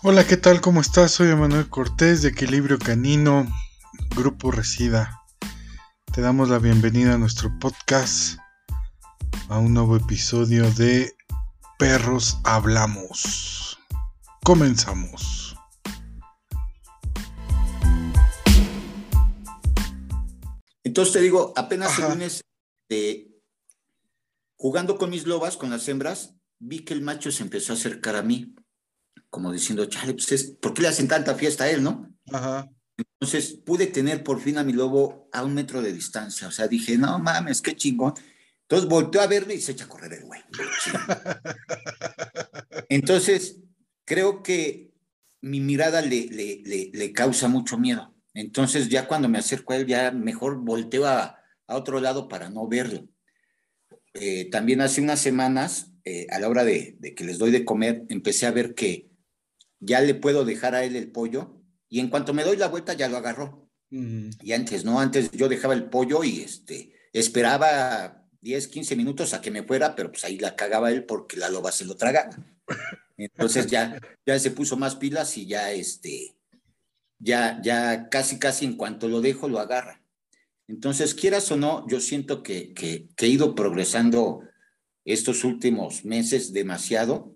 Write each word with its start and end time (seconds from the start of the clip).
Hola, 0.00 0.24
¿qué 0.24 0.36
tal? 0.36 0.60
¿Cómo 0.60 0.80
estás? 0.80 1.10
Soy 1.10 1.30
Emanuel 1.30 1.68
Cortés 1.68 2.22
de 2.22 2.28
Equilibrio 2.28 2.78
Canino, 2.78 3.48
Grupo 4.14 4.52
Resida. 4.52 5.24
Te 6.14 6.20
damos 6.20 6.48
la 6.50 6.60
bienvenida 6.60 7.14
a 7.14 7.18
nuestro 7.18 7.50
podcast, 7.58 8.38
a 9.48 9.58
un 9.58 9.74
nuevo 9.74 9.96
episodio 9.96 10.70
de 10.70 11.16
Perros 11.80 12.38
Hablamos. 12.44 13.80
Comenzamos. 14.44 15.56
Entonces 20.84 21.12
te 21.12 21.20
digo, 21.20 21.52
apenas 21.56 21.98
el 21.98 22.04
lunes 22.04 22.44
de 22.88 23.36
jugando 24.54 24.96
con 24.96 25.10
mis 25.10 25.26
lobas, 25.26 25.56
con 25.56 25.70
las 25.70 25.88
hembras, 25.88 26.36
vi 26.60 26.84
que 26.84 26.94
el 26.94 27.02
macho 27.02 27.32
se 27.32 27.42
empezó 27.42 27.72
a 27.72 27.76
acercar 27.76 28.14
a 28.14 28.22
mí, 28.22 28.54
como 29.30 29.52
diciendo, 29.52 29.84
chale, 29.86 30.14
pues 30.14 30.56
¿por 30.60 30.74
qué 30.74 30.82
le 30.82 30.88
hacen 30.88 31.08
tanta 31.08 31.34
fiesta 31.34 31.64
a 31.64 31.70
él, 31.70 31.82
no? 31.82 32.12
Ajá. 32.32 32.68
Entonces 32.96 33.60
pude 33.64 33.86
tener 33.86 34.24
por 34.24 34.40
fin 34.40 34.58
a 34.58 34.64
mi 34.64 34.72
lobo 34.72 35.28
a 35.32 35.44
un 35.44 35.54
metro 35.54 35.82
de 35.82 35.92
distancia. 35.92 36.48
O 36.48 36.50
sea, 36.50 36.66
dije, 36.66 36.98
no 36.98 37.18
mames, 37.18 37.62
qué 37.62 37.76
chingón. 37.76 38.14
Entonces 38.62 38.88
volteó 38.88 39.20
a 39.20 39.26
verme 39.26 39.54
y 39.54 39.60
se 39.60 39.72
echa 39.72 39.84
a 39.84 39.88
correr 39.88 40.14
el 40.14 40.24
güey. 40.24 40.40
Entonces, 42.88 43.60
creo 44.04 44.42
que 44.42 44.92
mi 45.40 45.60
mirada 45.60 46.02
le, 46.02 46.26
le, 46.26 46.62
le, 46.64 46.90
le, 46.92 47.12
causa 47.12 47.48
mucho 47.48 47.78
miedo. 47.78 48.14
Entonces, 48.34 48.88
ya 48.88 49.06
cuando 49.06 49.28
me 49.28 49.38
acerco 49.38 49.72
a 49.72 49.76
él, 49.76 49.86
ya 49.86 50.10
mejor 50.10 50.58
volteo 50.58 51.06
a, 51.06 51.38
a 51.66 51.76
otro 51.76 52.00
lado 52.00 52.28
para 52.28 52.50
no 52.50 52.66
verlo. 52.66 53.08
Eh, 54.14 54.48
también 54.50 54.80
hace 54.80 55.00
unas 55.00 55.20
semanas, 55.20 55.92
eh, 56.04 56.26
a 56.30 56.38
la 56.38 56.48
hora 56.48 56.64
de, 56.64 56.96
de, 56.98 57.14
que 57.14 57.24
les 57.24 57.38
doy 57.38 57.50
de 57.50 57.64
comer, 57.64 58.04
empecé 58.08 58.46
a 58.46 58.50
ver 58.50 58.74
que 58.74 59.07
ya 59.80 60.00
le 60.00 60.14
puedo 60.14 60.44
dejar 60.44 60.74
a 60.74 60.84
él 60.84 60.96
el 60.96 61.10
pollo 61.10 61.62
y 61.88 62.00
en 62.00 62.08
cuanto 62.08 62.34
me 62.34 62.44
doy 62.44 62.56
la 62.56 62.68
vuelta 62.68 62.92
ya 62.94 63.08
lo 63.08 63.16
agarró. 63.16 63.68
Mm. 63.90 64.30
Y 64.42 64.52
antes, 64.52 64.84
¿no? 64.84 65.00
Antes 65.00 65.30
yo 65.32 65.48
dejaba 65.48 65.74
el 65.74 65.84
pollo 65.84 66.24
y 66.24 66.40
este, 66.40 66.92
esperaba 67.12 68.26
10, 68.40 68.68
15 68.68 68.96
minutos 68.96 69.34
a 69.34 69.40
que 69.40 69.50
me 69.50 69.62
fuera, 69.62 69.94
pero 69.94 70.10
pues 70.10 70.24
ahí 70.24 70.38
la 70.38 70.56
cagaba 70.56 70.90
él 70.90 71.04
porque 71.04 71.36
la 71.36 71.48
loba 71.48 71.72
se 71.72 71.84
lo 71.84 71.96
tragaba. 71.96 72.30
Entonces 73.16 73.66
ya, 73.66 74.00
ya 74.24 74.38
se 74.38 74.50
puso 74.50 74.76
más 74.76 74.96
pilas 74.96 75.36
y 75.36 75.46
ya 75.46 75.72
este, 75.72 76.36
ya, 77.18 77.60
ya 77.62 78.08
casi, 78.08 78.38
casi 78.38 78.64
en 78.64 78.76
cuanto 78.76 79.08
lo 79.08 79.20
dejo, 79.20 79.48
lo 79.48 79.58
agarra. 79.58 80.02
Entonces, 80.68 81.14
quieras 81.14 81.50
o 81.50 81.56
no, 81.56 81.86
yo 81.88 81.98
siento 81.98 82.42
que, 82.42 82.74
que, 82.74 83.08
que 83.16 83.26
he 83.26 83.28
ido 83.30 83.54
progresando 83.54 84.42
estos 85.04 85.42
últimos 85.44 86.04
meses 86.04 86.52
demasiado 86.52 87.34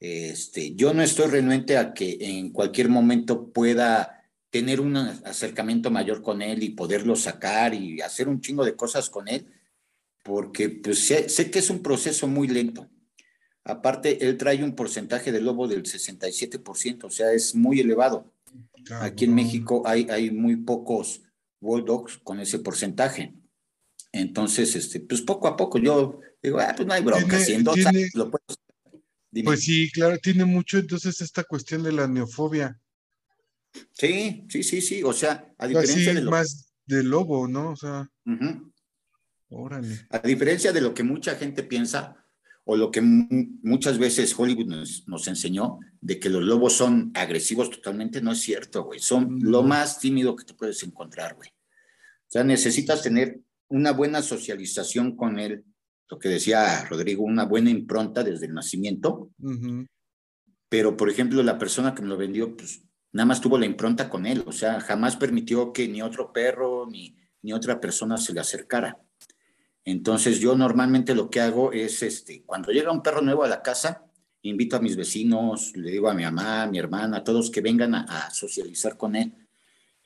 este, 0.00 0.74
yo 0.74 0.94
no 0.94 1.02
estoy 1.02 1.28
renuente 1.28 1.76
a 1.76 1.92
que 1.92 2.18
en 2.20 2.50
cualquier 2.50 2.88
momento 2.88 3.48
pueda 3.50 4.24
tener 4.50 4.80
un 4.80 4.96
acercamiento 4.96 5.90
mayor 5.90 6.22
con 6.22 6.40
él 6.40 6.62
y 6.62 6.70
poderlo 6.70 7.16
sacar 7.16 7.74
y 7.74 8.00
hacer 8.00 8.28
un 8.28 8.40
chingo 8.40 8.64
de 8.64 8.76
cosas 8.76 9.10
con 9.10 9.28
él, 9.28 9.46
porque 10.24 10.68
pues 10.68 11.06
sé, 11.06 11.28
sé 11.28 11.50
que 11.50 11.58
es 11.58 11.70
un 11.70 11.82
proceso 11.82 12.26
muy 12.26 12.48
lento. 12.48 12.88
Aparte, 13.64 14.26
él 14.26 14.38
trae 14.38 14.64
un 14.64 14.74
porcentaje 14.74 15.30
de 15.30 15.42
lobo 15.42 15.68
del 15.68 15.82
67%, 15.82 17.04
o 17.04 17.10
sea, 17.10 17.32
es 17.32 17.54
muy 17.54 17.80
elevado. 17.80 18.32
Aquí 19.00 19.26
en 19.26 19.34
México 19.34 19.82
hay, 19.84 20.06
hay 20.08 20.30
muy 20.30 20.56
pocos 20.56 21.22
bulldogs 21.60 22.16
con 22.18 22.40
ese 22.40 22.60
porcentaje. 22.60 23.34
Entonces, 24.12 24.74
este, 24.74 25.00
pues 25.00 25.20
poco 25.20 25.48
a 25.48 25.56
poco 25.56 25.78
yo 25.78 26.20
digo, 26.42 26.58
ah, 26.60 26.72
pues 26.74 26.88
no 26.88 26.94
hay 26.94 27.02
bronca, 27.02 27.38
si 27.38 27.52
en 27.52 27.64
dos 27.64 27.84
años 27.84 28.08
lo 28.14 28.30
puedo 28.30 28.44
pues 29.44 29.60
sí, 29.60 29.90
claro, 29.90 30.18
tiene 30.18 30.44
mucho 30.44 30.78
entonces 30.78 31.20
esta 31.20 31.44
cuestión 31.44 31.82
de 31.82 31.92
la 31.92 32.06
neofobia. 32.06 32.78
Sí, 33.92 34.46
sí, 34.48 34.62
sí, 34.62 34.80
sí. 34.80 35.02
O 35.02 35.12
sea, 35.12 35.52
a 35.58 35.66
diferencia 35.66 36.14
de 36.14 36.22
lo... 36.22 36.30
más 36.30 36.72
de 36.86 37.02
lobo, 37.02 37.46
¿no? 37.46 37.72
O 37.72 37.76
sea. 37.76 38.08
Órale. 39.50 40.06
A 40.10 40.18
diferencia 40.18 40.72
de 40.72 40.80
lo 40.80 40.94
que 40.94 41.02
mucha 41.02 41.36
gente 41.36 41.62
piensa, 41.62 42.24
o 42.64 42.76
lo 42.76 42.90
que 42.90 43.00
muchas 43.00 43.98
veces 43.98 44.34
Hollywood 44.38 44.66
nos, 44.66 45.08
nos, 45.08 45.26
enseñó, 45.26 45.78
de 46.00 46.20
que 46.20 46.28
los 46.28 46.42
lobos 46.42 46.74
son 46.74 47.10
agresivos 47.14 47.70
totalmente, 47.70 48.20
no 48.20 48.32
es 48.32 48.40
cierto, 48.40 48.84
güey. 48.84 49.00
Son 49.00 49.38
lo 49.40 49.62
más 49.62 49.98
tímido 50.00 50.36
que 50.36 50.44
te 50.44 50.54
puedes 50.54 50.82
encontrar, 50.82 51.34
güey. 51.34 51.48
O 51.48 52.30
sea, 52.30 52.44
necesitas 52.44 53.02
tener 53.02 53.40
una 53.68 53.92
buena 53.92 54.20
socialización 54.20 55.16
con 55.16 55.38
él, 55.38 55.64
lo 56.08 56.18
que 56.18 56.28
decía 56.28 56.84
Rodrigo, 56.86 57.24
una 57.24 57.44
buena 57.44 57.70
impronta 57.70 58.24
desde 58.24 58.46
el 58.46 58.54
nacimiento. 58.54 59.30
Pero, 60.68 60.96
por 60.96 61.10
ejemplo, 61.10 61.42
la 61.42 61.58
persona 61.58 61.94
que 61.94 62.02
me 62.02 62.08
lo 62.08 62.16
vendió, 62.16 62.56
pues 62.56 62.82
nada 63.12 63.26
más 63.26 63.40
tuvo 63.40 63.58
la 63.58 63.66
impronta 63.66 64.08
con 64.08 64.26
él, 64.26 64.42
o 64.46 64.52
sea, 64.52 64.80
jamás 64.80 65.16
permitió 65.16 65.72
que 65.72 65.88
ni 65.88 66.02
otro 66.02 66.32
perro 66.32 66.86
ni, 66.90 67.16
ni 67.42 67.52
otra 67.52 67.80
persona 67.80 68.16
se 68.16 68.32
le 68.32 68.40
acercara. 68.40 68.98
Entonces, 69.84 70.40
yo 70.40 70.54
normalmente 70.56 71.14
lo 71.14 71.30
que 71.30 71.40
hago 71.40 71.72
es, 71.72 72.02
este, 72.02 72.42
cuando 72.44 72.70
llega 72.70 72.92
un 72.92 73.02
perro 73.02 73.22
nuevo 73.22 73.44
a 73.44 73.48
la 73.48 73.62
casa, 73.62 74.04
invito 74.42 74.76
a 74.76 74.80
mis 74.80 74.96
vecinos, 74.96 75.74
le 75.76 75.90
digo 75.90 76.08
a 76.08 76.14
mi 76.14 76.24
mamá, 76.24 76.64
a 76.64 76.66
mi 76.66 76.78
hermana, 76.78 77.18
a 77.18 77.24
todos 77.24 77.50
que 77.50 77.60
vengan 77.60 77.94
a, 77.94 78.30
socializar 78.30 78.96
con 78.96 79.16
él. 79.16 79.34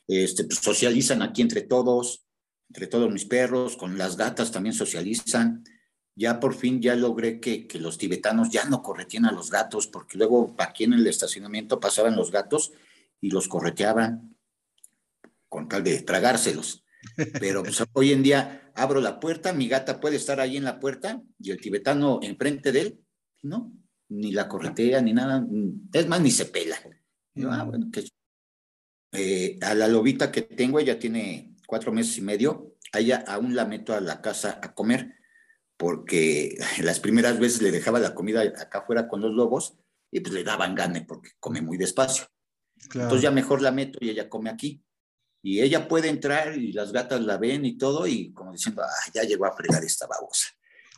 Este, 0.07 0.45
pues, 0.45 0.61
socializan 0.61 1.23
aquí 1.23 1.43
entre 1.43 1.63
todos, 1.63 2.25
entre 2.69 2.87
todos 2.87 3.13
mis 3.13 3.25
perros, 3.25 3.77
con 3.77 3.99
las 3.99 4.17
gatas 4.17 4.53
también 4.53 4.75
socializan 4.75 5.65
ya 6.15 6.41
por 6.41 6.55
fin 6.55 6.81
ya 6.81 6.95
logré 6.95 7.41
que, 7.41 7.67
que, 7.67 7.79
los 7.79 7.99
tibetanos 7.99 8.51
ya 8.51 8.65
no 8.65 8.83
corretean 8.83 9.25
a 9.25 9.33
los 9.33 9.51
gatos, 9.51 9.87
porque 9.87 10.19
luego 10.19 10.55
aquí 10.59 10.85
en 10.85 10.93
el 10.93 11.07
estacionamiento 11.07 11.81
pasaban 11.81 12.17
los 12.17 12.31
gatos 12.31 12.73
y 13.21 13.31
los 13.31 13.49
correteaban 13.49 14.37
con 15.49 15.69
tal 15.69 15.85
de 15.85 16.03
tragárselos. 16.03 16.85
Pero 17.41 17.63
pues, 17.63 17.83
hoy 17.93 18.13
en 18.13 18.23
día 18.23 18.73
abro 18.75 19.01
la 19.01 19.21
puerta, 19.21 19.53
mi 19.53 19.69
gata 19.69 20.01
puede 20.01 20.17
estar 20.17 20.41
ahí 20.41 20.57
en 20.57 20.65
la 20.65 20.81
puerta 20.81 21.23
y 21.39 21.51
el 21.51 21.61
tibetano 21.61 22.21
enfrente 22.23 22.73
de 22.73 22.81
él, 22.81 23.01
no, 23.43 23.73
ni 24.09 24.33
la 24.33 24.49
corretea 24.49 25.01
ni 25.01 25.13
nada, 25.13 25.47
es 25.93 26.09
más, 26.09 26.21
ni 26.21 26.31
se 26.31 26.47
pela. 26.47 26.77
ah, 27.51 27.65
bueno, 27.65 27.89
que... 27.93 28.05
Eh, 29.15 29.59
a 29.61 29.75
la 29.75 29.89
lobita 29.89 30.33
que 30.33 30.41
tengo, 30.41 30.79
ella 30.79 30.99
tiene 30.99 31.55
cuatro 31.67 31.93
meses 31.93 32.17
y 32.17 32.23
medio, 32.23 32.77
a 32.93 33.01
ella 33.01 33.23
aún 33.27 33.55
la 33.55 33.67
meto 33.67 33.95
a 33.95 34.01
la 34.01 34.23
casa 34.23 34.59
a 34.63 34.73
comer 34.73 35.22
porque 35.83 36.57
las 36.81 37.01
primeras 37.01 37.41
veces 37.41 37.61
le 37.61 37.73
dejaba 37.73 37.99
la 37.99 38.15
comida 38.15 38.43
acá 38.43 38.79
afuera 38.79 39.09
con 39.09 39.21
los 39.21 39.33
lobos 39.33 39.75
y 40.13 40.21
pues 40.21 40.33
le 40.33 40.45
daban 40.45 40.77
gane 40.77 41.03
porque 41.03 41.31
come 41.41 41.61
muy 41.61 41.77
despacio. 41.77 42.27
Entonces 42.95 43.23
ya 43.23 43.33
mejor 43.33 43.61
la 43.61 43.73
meto 43.73 43.99
y 44.01 44.11
ella 44.11 44.29
come 44.29 44.49
aquí. 44.49 44.81
Y 45.43 45.61
ella 45.61 45.89
puede 45.89 46.09
entrar 46.09 46.57
y 46.57 46.73
las 46.73 46.93
gatas 46.93 47.23
la 47.23 47.37
ven 47.37 47.65
y 47.65 47.77
todo 47.77 48.07
y 48.07 48.33
como 48.33 48.53
diciendo, 48.53 48.83
ah, 48.83 49.11
ya 49.13 49.25
llegó 49.25 49.45
a 49.45 49.57
fregar 49.57 49.83
esta 49.83 50.07
babosa. 50.07 50.47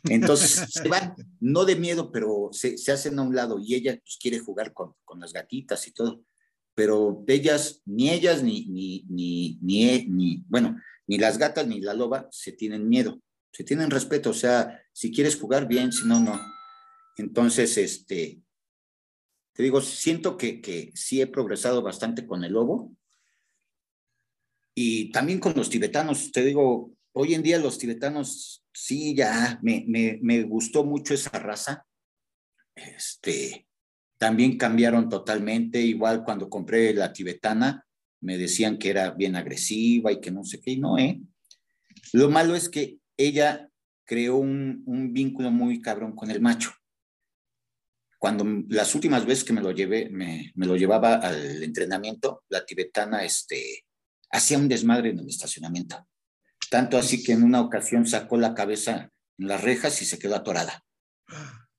Entonces 0.03 0.65
se 0.71 0.87
van, 0.87 1.15
no 1.39 1.65
de 1.65 1.75
miedo, 1.77 2.11
pero 2.11 2.49
se, 2.51 2.77
se, 2.77 2.91
hacen 2.91 3.17
a 3.17 3.23
un 3.23 3.35
lado 3.35 3.57
y 3.57 3.73
ella 3.73 3.99
pues, 3.99 4.19
quiere 4.21 4.37
jugar 4.37 4.71
con, 4.71 4.93
con 5.03 5.19
las 5.19 5.33
gatitas 5.33 5.87
y 5.87 5.93
todo. 5.93 6.21
Pero 6.75 7.23
ellas, 7.25 7.81
ni 7.85 8.11
ellas, 8.11 8.43
ni, 8.43 8.65
ni, 8.67 9.03
ni, 9.09 9.57
ni, 9.61 10.43
bueno, 10.47 10.79
ni 11.07 11.17
las 11.17 11.39
gatas 11.39 11.65
ni 11.65 11.81
la 11.81 11.95
loba 11.95 12.27
se 12.29 12.51
tienen 12.51 12.87
miedo 12.87 13.19
se 13.55 13.63
tienen 13.63 13.89
respeto, 13.89 14.31
o 14.31 14.33
sea, 14.33 14.83
si 14.91 15.13
quieres 15.13 15.37
jugar 15.37 15.65
bien, 15.65 15.93
si 15.93 16.05
no, 16.05 16.19
no. 16.19 16.37
Entonces, 17.15 17.77
este, 17.77 18.41
te 19.53 19.63
digo, 19.63 19.79
siento 19.79 20.35
que, 20.35 20.59
que 20.59 20.91
sí 20.93 21.21
he 21.21 21.27
progresado 21.27 21.81
bastante 21.81 22.27
con 22.27 22.43
el 22.43 22.51
lobo 22.51 22.93
y 24.73 25.09
también 25.13 25.39
con 25.39 25.53
los 25.55 25.69
tibetanos. 25.69 26.33
Te 26.33 26.43
digo, 26.43 26.91
hoy 27.13 27.33
en 27.33 27.43
día 27.43 27.57
los 27.57 27.77
tibetanos, 27.77 28.65
sí, 28.73 29.15
ya 29.15 29.57
me, 29.63 29.85
me, 29.87 30.19
me 30.21 30.43
gustó 30.43 30.83
mucho 30.83 31.13
esa 31.13 31.39
raza. 31.39 31.85
Este, 32.75 33.69
también 34.17 34.57
cambiaron 34.57 35.07
totalmente, 35.07 35.79
igual 35.79 36.25
cuando 36.25 36.49
compré 36.49 36.93
la 36.93 37.13
tibetana, 37.13 37.87
me 38.19 38.37
decían 38.37 38.77
que 38.77 38.89
era 38.89 39.11
bien 39.11 39.37
agresiva 39.37 40.11
y 40.11 40.19
que 40.19 40.31
no 40.31 40.43
sé 40.43 40.59
qué, 40.59 40.71
y 40.71 40.77
no, 40.77 40.97
¿eh? 40.97 41.21
Lo 42.11 42.29
malo 42.29 42.53
es 42.53 42.67
que 42.67 42.99
ella 43.17 43.69
creó 44.05 44.37
un, 44.37 44.83
un, 44.85 45.13
vínculo 45.13 45.51
muy 45.51 45.81
cabrón 45.81 46.15
con 46.15 46.29
el 46.31 46.41
macho. 46.41 46.71
Cuando 48.19 48.45
las 48.69 48.95
últimas 48.95 49.25
veces 49.25 49.43
que 49.43 49.53
me 49.53 49.61
lo 49.61 49.71
llevé, 49.71 50.09
me, 50.09 50.51
me 50.55 50.65
lo 50.65 50.75
llevaba 50.75 51.15
al 51.15 51.63
entrenamiento, 51.63 52.43
la 52.49 52.65
tibetana 52.65 53.23
este, 53.23 53.85
hacía 54.31 54.57
un 54.57 54.67
desmadre 54.67 55.09
en 55.09 55.19
el 55.19 55.27
estacionamiento. 55.27 56.07
Tanto 56.69 56.97
así 56.97 57.23
que 57.23 57.33
en 57.33 57.43
una 57.43 57.61
ocasión 57.61 58.05
sacó 58.07 58.37
la 58.37 58.53
cabeza 58.53 59.11
en 59.37 59.47
las 59.47 59.61
rejas 59.61 60.01
y 60.01 60.05
se 60.05 60.19
quedó 60.19 60.35
atorada. 60.35 60.83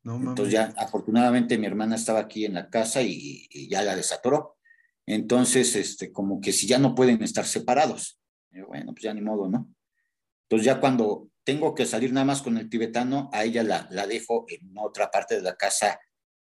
No, 0.03 0.17
Entonces 0.17 0.53
ya, 0.53 0.73
afortunadamente, 0.77 1.59
mi 1.59 1.67
hermana 1.67 1.97
estaba 1.97 2.21
aquí 2.21 2.45
en 2.45 2.55
la 2.55 2.71
casa 2.71 3.03
y, 3.03 3.49
y, 3.51 3.69
ya 3.69 3.83
la 3.83 3.97
desatoró. 3.97 4.57
Entonces, 5.05 5.75
este, 5.75 6.13
como 6.13 6.41
que 6.41 6.53
si 6.53 6.69
ya 6.69 6.79
no 6.79 6.95
pueden 6.95 7.23
estar 7.23 7.45
separados. 7.45 8.21
bueno, 8.69 8.93
pues 8.93 9.03
ya 9.03 9.15
ni 9.15 9.21
modo, 9.21 9.49
¿no? 9.49 9.69
Entonces 10.49 10.67
ya 10.67 10.81
cuando 10.81 11.29
tengo 11.45 11.75
que 11.75 11.87
salir 11.87 12.13
nada 12.13 12.27
más 12.27 12.43
con 12.43 12.57
el 12.57 12.69
tibetano, 12.69 13.31
a 13.33 13.45
ella 13.45 13.63
la, 13.63 13.87
la 13.91 14.07
dejo 14.07 14.47
en 14.49 14.73
otra 14.77 15.11
parte 15.11 15.37
de 15.37 15.43
la 15.43 15.57
casa 15.57 16.01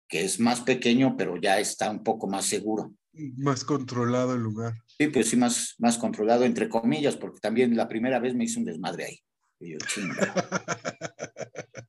que 0.07 0.25
es 0.25 0.40
más 0.40 0.62
pequeño, 0.62 1.16
pero 1.16 1.38
ya 1.38 1.60
está 1.60 1.90
un 1.90 2.04
poco 2.04 2.28
más 2.28 2.46
seguro. 2.46 2.94
Más 3.38 3.63
controlado 3.63 4.34
el 4.34 4.42
lugar. 4.42 4.74
Sí, 4.88 5.07
pues 5.07 5.30
sí, 5.30 5.38
más, 5.38 5.75
más 5.78 5.98
controlado, 5.98 6.46
entre 6.46 6.68
comillas, 6.68 7.16
porque 7.16 7.40
también 7.40 7.78
la 7.78 7.88
primera 7.88 8.19
vez 8.19 8.34
me 8.34 8.46
hice 8.46 8.60
un 8.60 8.66
desmadre 8.66 9.06
ahí. 9.06 9.19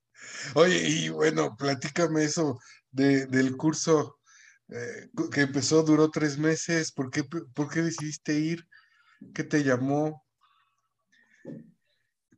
Oye, 0.54 0.88
y 0.88 1.08
bueno, 1.08 1.56
platícame 1.56 2.24
eso 2.24 2.58
del 2.90 3.56
curso 3.56 4.18
eh, 4.68 5.08
que 5.32 5.42
empezó, 5.42 5.82
duró 5.82 6.10
tres 6.10 6.36
meses. 6.36 6.92
¿Por 6.92 7.10
qué, 7.10 7.24
¿Por 7.24 7.70
qué 7.70 7.82
decidiste 7.82 8.38
ir? 8.38 8.66
¿Qué 9.34 9.44
te 9.44 9.62
llamó? 9.62 10.24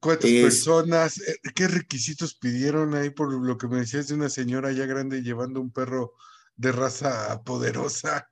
¿Cuántas 0.02 0.32
personas? 0.32 1.20
Eh, 1.20 1.37
¿Qué 1.54 1.69
requisitos 1.69 2.34
pidieron 2.34 2.93
ahí 2.96 3.10
por 3.10 3.32
lo 3.32 3.56
que 3.56 3.69
me 3.69 3.78
decías 3.78 4.08
de 4.08 4.14
una 4.14 4.28
señora 4.28 4.72
ya 4.72 4.84
grande 4.84 5.22
llevando 5.22 5.60
un 5.60 5.70
perro 5.70 6.14
de 6.56 6.72
raza 6.72 7.40
poderosa? 7.44 8.28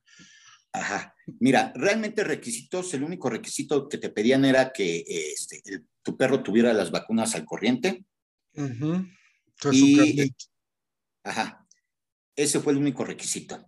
Ajá. 0.73 1.15
Mira, 1.39 1.73
realmente 1.77 2.25
requisitos, 2.25 2.93
el 2.95 3.05
único 3.05 3.31
requisito 3.31 3.89
que 3.89 3.99
te 3.99 4.11
pedían 4.11 4.45
era 4.45 4.73
que 4.73 5.05
este, 5.07 5.63
tu 6.03 6.17
perro 6.17 6.43
tuviera 6.43 6.73
las 6.73 6.91
vacunas 6.91 7.37
al 7.37 7.45
corriente. 7.45 8.05
y, 9.71 10.35
ajá. 11.23 11.69
Ese 12.35 12.59
fue 12.59 12.73
el 12.73 12.81
único 12.81 13.05
requisito. 13.05 13.65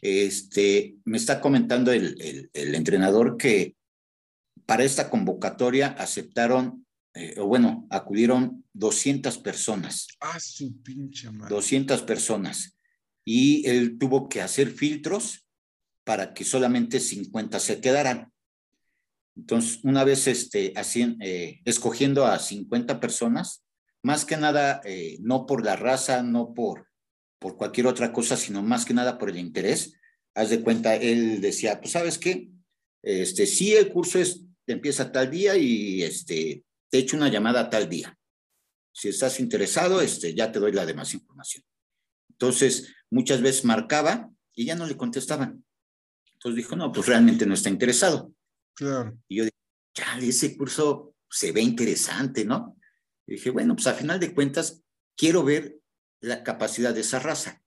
Este, 0.00 0.96
me 1.04 1.18
está 1.18 1.42
comentando 1.42 1.92
el 1.92 2.48
entrenador 2.54 3.36
que 3.36 3.76
para 4.64 4.84
esta 4.84 5.10
convocatoria 5.10 5.88
aceptaron 5.88 6.83
eh, 7.14 7.34
o 7.38 7.46
bueno, 7.46 7.86
acudieron 7.90 8.64
200 8.72 9.38
personas. 9.38 10.08
Ah, 10.20 10.38
su 10.40 10.82
pinche 10.82 11.30
madre. 11.30 11.54
200 11.54 12.02
personas. 12.02 12.76
Y 13.24 13.66
él 13.68 13.96
tuvo 13.98 14.28
que 14.28 14.42
hacer 14.42 14.70
filtros 14.70 15.46
para 16.02 16.34
que 16.34 16.44
solamente 16.44 17.00
50 17.00 17.60
se 17.60 17.80
quedaran. 17.80 18.32
Entonces, 19.36 19.80
una 19.84 20.04
vez 20.04 20.26
este, 20.26 20.72
así, 20.76 21.16
eh, 21.20 21.60
escogiendo 21.64 22.26
a 22.26 22.38
50 22.38 23.00
personas, 23.00 23.64
más 24.02 24.24
que 24.24 24.36
nada, 24.36 24.80
eh, 24.84 25.16
no 25.20 25.46
por 25.46 25.64
la 25.64 25.76
raza, 25.76 26.22
no 26.22 26.52
por, 26.52 26.88
por 27.38 27.56
cualquier 27.56 27.86
otra 27.86 28.12
cosa, 28.12 28.36
sino 28.36 28.62
más 28.62 28.84
que 28.84 28.94
nada 28.94 29.18
por 29.18 29.30
el 29.30 29.38
interés, 29.38 29.94
haz 30.34 30.50
de 30.50 30.60
cuenta, 30.60 30.96
él 30.96 31.40
decía, 31.40 31.80
pues, 31.80 31.92
¿sabes 31.92 32.18
qué? 32.18 32.50
Este, 33.02 33.46
sí, 33.46 33.72
el 33.72 33.90
curso 33.90 34.18
es, 34.18 34.42
empieza 34.66 35.10
tal 35.10 35.30
día 35.30 35.56
y 35.56 36.02
este, 36.02 36.64
te 36.94 37.00
echo 37.00 37.16
una 37.16 37.28
llamada 37.28 37.68
tal 37.68 37.88
día. 37.88 38.16
Si 38.92 39.08
estás 39.08 39.40
interesado, 39.40 40.00
este, 40.00 40.32
ya 40.32 40.52
te 40.52 40.60
doy 40.60 40.70
la 40.70 40.86
demás 40.86 41.12
información. 41.12 41.64
Entonces, 42.30 42.94
muchas 43.10 43.42
veces 43.42 43.64
marcaba 43.64 44.30
y 44.54 44.64
ya 44.64 44.76
no 44.76 44.86
le 44.86 44.96
contestaban. 44.96 45.64
Entonces 46.34 46.56
dijo, 46.56 46.76
no, 46.76 46.92
pues 46.92 47.08
realmente 47.08 47.46
no 47.46 47.54
está 47.54 47.68
interesado. 47.68 48.32
Claro. 48.74 49.18
Y 49.26 49.38
yo 49.38 49.42
dije, 49.42 49.56
ya, 49.92 50.18
ese 50.20 50.56
curso 50.56 51.16
se 51.28 51.50
ve 51.50 51.62
interesante, 51.62 52.44
¿no? 52.44 52.76
Y 53.26 53.32
dije, 53.32 53.50
bueno, 53.50 53.74
pues 53.74 53.88
a 53.88 53.94
final 53.94 54.20
de 54.20 54.32
cuentas, 54.32 54.80
quiero 55.16 55.42
ver 55.42 55.76
la 56.20 56.44
capacidad 56.44 56.94
de 56.94 57.00
esa 57.00 57.18
raza. 57.18 57.60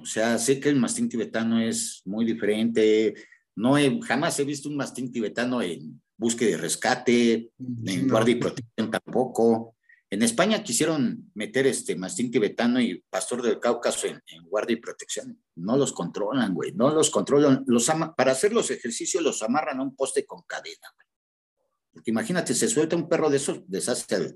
O 0.00 0.06
sea, 0.06 0.38
sé 0.38 0.58
que 0.58 0.70
el 0.70 0.76
mastín 0.76 1.10
tibetano 1.10 1.60
es 1.60 2.00
muy 2.06 2.24
diferente. 2.24 3.14
No 3.54 3.76
he, 3.76 4.00
jamás 4.00 4.40
he 4.40 4.44
visto 4.44 4.70
un 4.70 4.76
mastín 4.78 5.12
tibetano 5.12 5.60
en, 5.60 6.00
búsqueda 6.16 6.50
y 6.50 6.56
rescate, 6.56 7.50
en 7.58 8.08
guardia 8.08 8.32
y 8.32 8.40
protección 8.40 8.90
tampoco. 8.90 9.76
En 10.08 10.22
España 10.22 10.62
quisieron 10.62 11.30
meter 11.34 11.66
este 11.66 11.96
mastín 11.96 12.30
tibetano 12.30 12.80
y 12.80 13.04
pastor 13.10 13.42
del 13.42 13.58
Cáucaso 13.58 14.06
en, 14.06 14.20
guardia 14.48 14.74
y 14.74 14.80
protección. 14.80 15.42
No 15.56 15.76
los 15.76 15.92
controlan, 15.92 16.54
güey, 16.54 16.72
no 16.72 16.90
los 16.90 17.10
controlan. 17.10 17.64
Los 17.66 17.90
para 18.16 18.32
hacer 18.32 18.52
los 18.52 18.70
ejercicios 18.70 19.22
los 19.22 19.42
amarran 19.42 19.80
a 19.80 19.82
un 19.82 19.96
poste 19.96 20.24
con 20.24 20.42
cadena, 20.42 20.88
güey. 20.94 21.06
Porque 21.92 22.10
imagínate, 22.10 22.54
se 22.54 22.68
suelta 22.68 22.94
un 22.94 23.08
perro 23.08 23.30
de 23.30 23.38
esos, 23.38 23.62
deshace 23.66 24.14
al, 24.14 24.34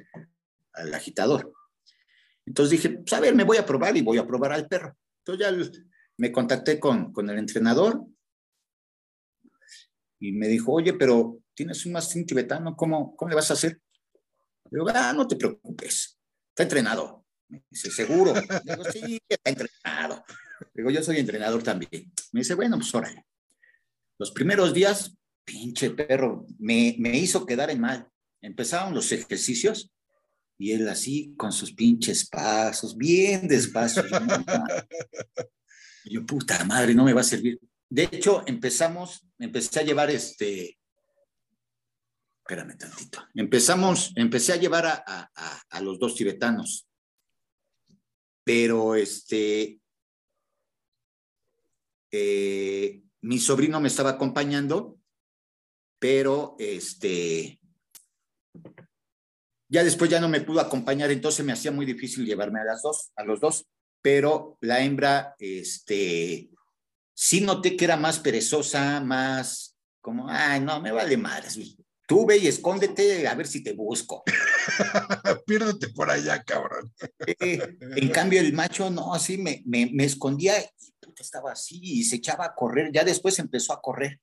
al 0.73 0.95
agitador. 0.95 1.53
Entonces 2.45 2.71
dije, 2.71 2.99
pues 2.99 3.13
a 3.13 3.21
ver, 3.21 3.35
me 3.35 3.45
voy 3.45 3.59
a 3.59 3.67
probar 3.67 3.97
y 3.97 4.03
voy 4.03 4.19
a 4.19 4.27
probar 4.27 4.53
al 4.53 4.67
perro. 4.67 4.97
Entonces 5.19 5.47
ya 5.47 5.73
me 6.17 6.33
contacté 6.33 6.81
con, 6.81 7.13
con 7.13 7.31
el 7.31 7.39
entrenador 7.39 8.05
y 10.19 10.33
me 10.33 10.49
dijo, 10.49 10.73
oye, 10.73 10.95
pero 10.95 11.39
tienes 11.61 11.85
un 11.85 11.93
mastín 11.93 12.25
tibetano, 12.25 12.75
¿cómo, 12.75 13.15
cómo 13.15 13.29
le 13.29 13.35
vas 13.35 13.51
a 13.51 13.53
hacer? 13.53 13.79
Le 14.71 14.79
digo, 14.79 14.87
ah, 14.95 15.13
no 15.13 15.29
te 15.29 15.37
preocupes, 15.37 16.19
está 16.49 16.63
entrenado. 16.63 17.27
Me 17.49 17.63
dice, 17.69 17.91
¿seguro? 17.91 18.33
Le 18.33 18.41
digo, 18.65 18.85
sí, 18.91 19.21
está 19.29 19.51
entrenado. 19.51 20.25
Le 20.73 20.83
digo, 20.83 20.91
yo 20.91 21.03
soy 21.03 21.19
entrenador 21.19 21.63
también. 21.63 22.11
Me 22.33 22.41
dice, 22.41 22.55
bueno, 22.55 22.79
pues 22.79 22.95
órale. 22.95 23.27
Los 24.19 24.31
primeros 24.31 24.73
días, 24.73 25.15
pinche 25.45 25.91
perro, 25.91 26.47
me, 26.59 26.97
me 26.99 27.15
hizo 27.19 27.45
quedar 27.45 27.69
en 27.69 27.83
mal. 27.83 28.09
Empezaron 28.41 28.95
los 28.95 29.13
ejercicios 29.13 29.93
y 30.57 30.73
él 30.73 30.89
así 30.89 31.35
con 31.37 31.53
sus 31.53 31.75
pinches 31.75 32.27
pasos, 32.27 32.97
bien 32.97 33.47
despacio. 33.47 34.03
Y 36.05 36.15
yo, 36.15 36.25
puta 36.25 36.65
madre, 36.65 36.95
no 36.95 37.05
me 37.05 37.13
va 37.13 37.21
a 37.21 37.25
servir. 37.25 37.61
De 37.91 38.05
hecho, 38.05 38.45
empezamos, 38.47 39.27
empecé 39.39 39.81
a 39.81 39.83
llevar 39.83 40.11
este, 40.11 40.80
espérame 42.51 42.77
tantito. 42.77 43.23
Empezamos, 43.35 44.13
empecé 44.17 44.53
a 44.53 44.57
llevar 44.57 44.85
a, 44.87 45.81
los 45.83 46.01
dos 46.01 46.17
tibetanos, 46.17 46.89
pero 48.43 48.97
este, 48.97 49.81
eh, 52.11 53.03
mi 53.21 53.39
sobrino 53.39 53.81
me 53.81 53.87
estaba 53.87 54.11
acompañando, 54.11 54.99
pero 56.01 56.57
este, 56.59 57.61
ya 59.69 59.85
después 59.85 60.11
ya 60.11 60.21
no 60.21 60.29
me 60.29 60.41
pudo 60.41 60.61
acompañar, 60.61 61.13
entonces 61.13 61.47
me 61.47 61.53
hacía 61.53 61.71
muy 61.71 61.87
difícil 61.87 62.27
llevarme 62.27 62.61
a 62.61 62.65
las 62.65 62.83
dos, 62.83 63.13
a 63.15 63.23
los 63.23 63.41
dos, 63.41 63.65
pero 64.03 64.59
la 64.61 64.81
hembra, 64.81 65.37
este, 65.39 66.51
sí 67.15 67.43
noté 67.43 67.77
que 67.77 67.85
era 67.85 67.97
más 67.97 68.19
perezosa, 68.19 69.01
más 69.01 69.77
como, 70.01 70.29
ay, 70.29 70.61
no, 70.61 70.81
me 70.81 70.91
vale 70.91 71.17
madre, 71.17 71.49
Tú 72.11 72.27
ve 72.27 72.39
y 72.39 72.49
escóndete 72.49 73.29
a 73.29 73.37
ver 73.37 73.47
si 73.47 73.63
te 73.63 73.73
busco. 73.73 74.25
Piérdete 75.47 75.91
por 75.91 76.11
allá, 76.11 76.43
cabrón. 76.43 76.93
en 77.39 78.09
cambio, 78.09 78.41
el 78.41 78.53
macho, 78.53 78.91
no, 78.91 79.15
así 79.15 79.39
me, 79.39 79.63
me, 79.65 80.05
escondía 80.05 80.55
y 80.61 80.65
estaba 81.21 81.53
así 81.53 81.79
y 81.81 82.03
se 82.03 82.17
echaba 82.17 82.47
a 82.47 82.55
correr. 82.57 82.91
Ya 82.93 83.05
después 83.05 83.39
empezó 83.39 83.73
a 83.73 83.81
correr. 83.81 84.19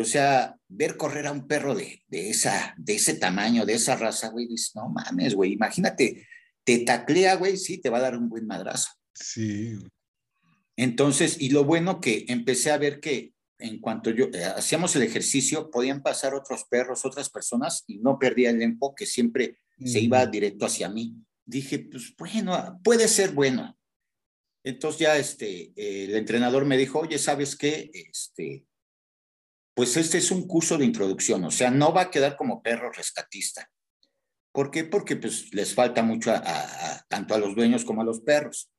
O 0.00 0.04
sea, 0.04 0.56
ver 0.66 0.96
correr 0.96 1.26
a 1.26 1.32
un 1.32 1.46
perro 1.46 1.74
de, 1.74 2.02
de, 2.08 2.30
esa, 2.30 2.74
de 2.78 2.94
ese 2.94 3.12
tamaño, 3.12 3.66
de 3.66 3.74
esa 3.74 3.96
raza, 3.96 4.30
güey, 4.30 4.48
dices, 4.48 4.72
no 4.74 4.88
mames, 4.88 5.34
güey, 5.34 5.52
imagínate, 5.52 6.26
te 6.64 6.78
taclea, 6.86 7.34
güey, 7.34 7.58
sí, 7.58 7.82
te 7.82 7.90
va 7.90 7.98
a 7.98 8.02
dar 8.02 8.16
un 8.16 8.30
buen 8.30 8.46
madrazo. 8.46 8.88
Sí. 9.12 9.76
Entonces, 10.74 11.36
y 11.38 11.50
lo 11.50 11.64
bueno 11.64 12.00
que 12.00 12.24
empecé 12.28 12.70
a 12.70 12.78
ver 12.78 13.00
que 13.00 13.33
en 13.58 13.80
cuanto 13.80 14.10
yo 14.10 14.26
eh, 14.32 14.44
hacíamos 14.44 14.94
el 14.96 15.02
ejercicio, 15.02 15.70
podían 15.70 16.02
pasar 16.02 16.34
otros 16.34 16.64
perros, 16.64 17.04
otras 17.04 17.30
personas 17.30 17.84
y 17.86 17.98
no 17.98 18.18
perdía 18.18 18.50
el 18.50 18.62
enfoque, 18.62 19.06
siempre 19.06 19.58
se 19.84 20.00
iba 20.00 20.24
directo 20.26 20.66
hacia 20.66 20.88
mí. 20.88 21.14
Dije, 21.44 21.78
pues 21.78 22.14
bueno, 22.16 22.80
puede 22.82 23.08
ser 23.08 23.32
bueno. 23.32 23.76
Entonces 24.64 25.00
ya 25.00 25.16
este, 25.16 25.72
el 25.76 26.14
entrenador 26.16 26.64
me 26.64 26.76
dijo, 26.76 27.00
oye, 27.00 27.18
¿sabes 27.18 27.54
qué? 27.56 27.90
Este, 27.92 28.64
pues 29.74 29.96
este 29.96 30.18
es 30.18 30.30
un 30.30 30.46
curso 30.46 30.78
de 30.78 30.84
introducción, 30.84 31.44
o 31.44 31.50
sea, 31.50 31.70
no 31.70 31.92
va 31.92 32.02
a 32.02 32.10
quedar 32.10 32.36
como 32.36 32.62
perro 32.62 32.92
rescatista. 32.92 33.70
¿Por 34.52 34.70
qué? 34.70 34.84
Porque 34.84 35.16
pues 35.16 35.52
les 35.52 35.74
falta 35.74 36.02
mucho 36.02 36.32
tanto 37.08 37.34
a 37.34 37.38
los 37.38 37.56
dueños 37.56 37.84
como 37.84 38.02
a 38.02 38.04
los 38.04 38.20
perros. 38.20 38.70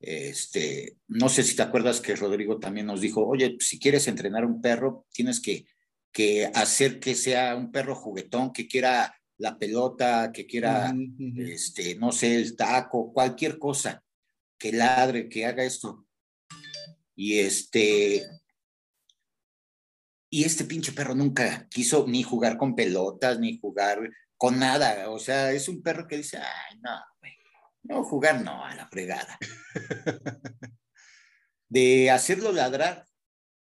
Este, 0.00 0.96
no 1.08 1.28
sé 1.28 1.42
si 1.42 1.56
te 1.56 1.62
acuerdas 1.62 2.00
que 2.00 2.14
Rodrigo 2.14 2.58
también 2.58 2.86
nos 2.86 3.00
dijo, 3.00 3.26
oye, 3.26 3.56
si 3.58 3.78
quieres 3.78 4.06
entrenar 4.06 4.44
un 4.44 4.60
perro, 4.60 5.06
tienes 5.12 5.40
que, 5.40 5.66
que 6.12 6.46
hacer 6.46 7.00
que 7.00 7.14
sea 7.14 7.56
un 7.56 7.72
perro 7.72 7.94
juguetón, 7.94 8.52
que 8.52 8.68
quiera 8.68 9.14
la 9.38 9.58
pelota, 9.58 10.30
que 10.32 10.46
quiera, 10.46 10.94
este, 11.38 11.96
no 11.96 12.12
sé, 12.12 12.36
el 12.36 12.56
taco, 12.56 13.12
cualquier 13.12 13.58
cosa, 13.58 14.04
que 14.58 14.72
ladre, 14.72 15.28
que 15.28 15.46
haga 15.46 15.64
esto. 15.64 16.06
Y 17.14 17.38
este, 17.38 18.24
y 20.30 20.44
este 20.44 20.64
pinche 20.64 20.92
perro 20.92 21.14
nunca 21.14 21.68
quiso 21.68 22.06
ni 22.06 22.22
jugar 22.22 22.56
con 22.56 22.74
pelotas, 22.74 23.40
ni 23.40 23.58
jugar 23.58 23.98
con 24.36 24.58
nada. 24.58 25.10
O 25.10 25.18
sea, 25.18 25.52
es 25.52 25.68
un 25.68 25.82
perro 25.82 26.06
que 26.06 26.18
dice, 26.18 26.38
ay, 26.38 26.78
no, 26.80 26.96
güey 27.20 27.37
no, 27.88 28.04
jugar 28.04 28.42
no, 28.42 28.64
a 28.64 28.74
la 28.74 28.86
fregada. 28.86 29.38
De 31.68 32.10
hacerlo 32.10 32.52
ladrar, 32.52 33.06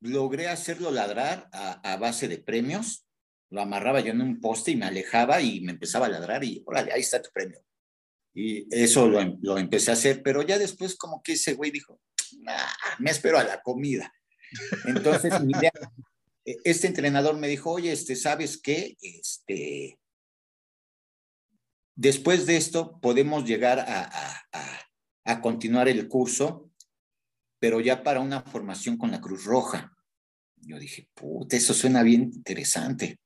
logré 0.01 0.48
hacerlo 0.48 0.91
ladrar 0.91 1.48
a, 1.51 1.98
base 1.98 2.27
de 2.27 2.38
premios. 2.38 3.08
Lo 3.50 3.62
amarraba 3.62 4.00
yo 4.00 4.12
en 4.12 4.22
un 4.22 4.39
poste 4.41 4.72
y 4.72 4.75
me 4.75 4.86
alejaba 4.86 5.41
y 5.41 5.62
me 5.62 5.72
empezaba 5.72 6.05
a 6.08 6.10
ladrar 6.10 6.44
y, 6.44 6.62
órale, 6.65 6.91
ahí 6.91 7.01
está 7.01 7.22
tu 7.22 7.32
premio. 7.32 7.63
Y 8.34 8.67
eso 8.70 9.08
lo, 9.08 9.22
em, 9.22 9.39
lo 9.41 9.58
empecé 9.58 9.91
a 9.91 9.94
hacer, 9.94 10.22
pero 10.22 10.41
ya 10.44 10.60
después 10.60 10.96
como 10.96 11.24
que 11.24 11.34
ese 11.34 11.53
güey 11.53 11.72
dijo, 11.72 12.00
me 13.00 13.10
espero 13.12 13.39
a 13.39 13.44
la 13.44 13.62
comida. 13.62 14.13
Entonces, 14.86 15.34
e, 16.46 16.58
este 16.63 16.88
entrenador 16.88 17.38
me 17.38 17.48
dijo, 17.48 17.72
oye, 17.72 17.91
este, 17.91 18.15
¿sabes 18.15 18.60
qué? 18.62 18.98
Este, 19.01 19.98
después 21.96 22.46
de 22.46 22.58
esto 22.58 23.00
podemos 23.00 23.46
llegar 23.46 23.80
a, 23.80 24.42
continuar 25.42 25.88
el 25.88 26.08
curso, 26.08 26.72
pero 27.60 27.82
ya 27.82 28.04
para 28.04 28.20
una 28.20 28.42
formación 28.44 28.98
con 28.98 29.12
la 29.12 29.22
Cruz 29.22 29.46
Roja. 29.46 29.96
Yo 30.58 30.78
dije, 30.78 31.10
puta, 31.14 31.56
eso 31.56 31.74
suena 31.74 32.04
bien 32.04 32.24
interesante. 32.24 33.20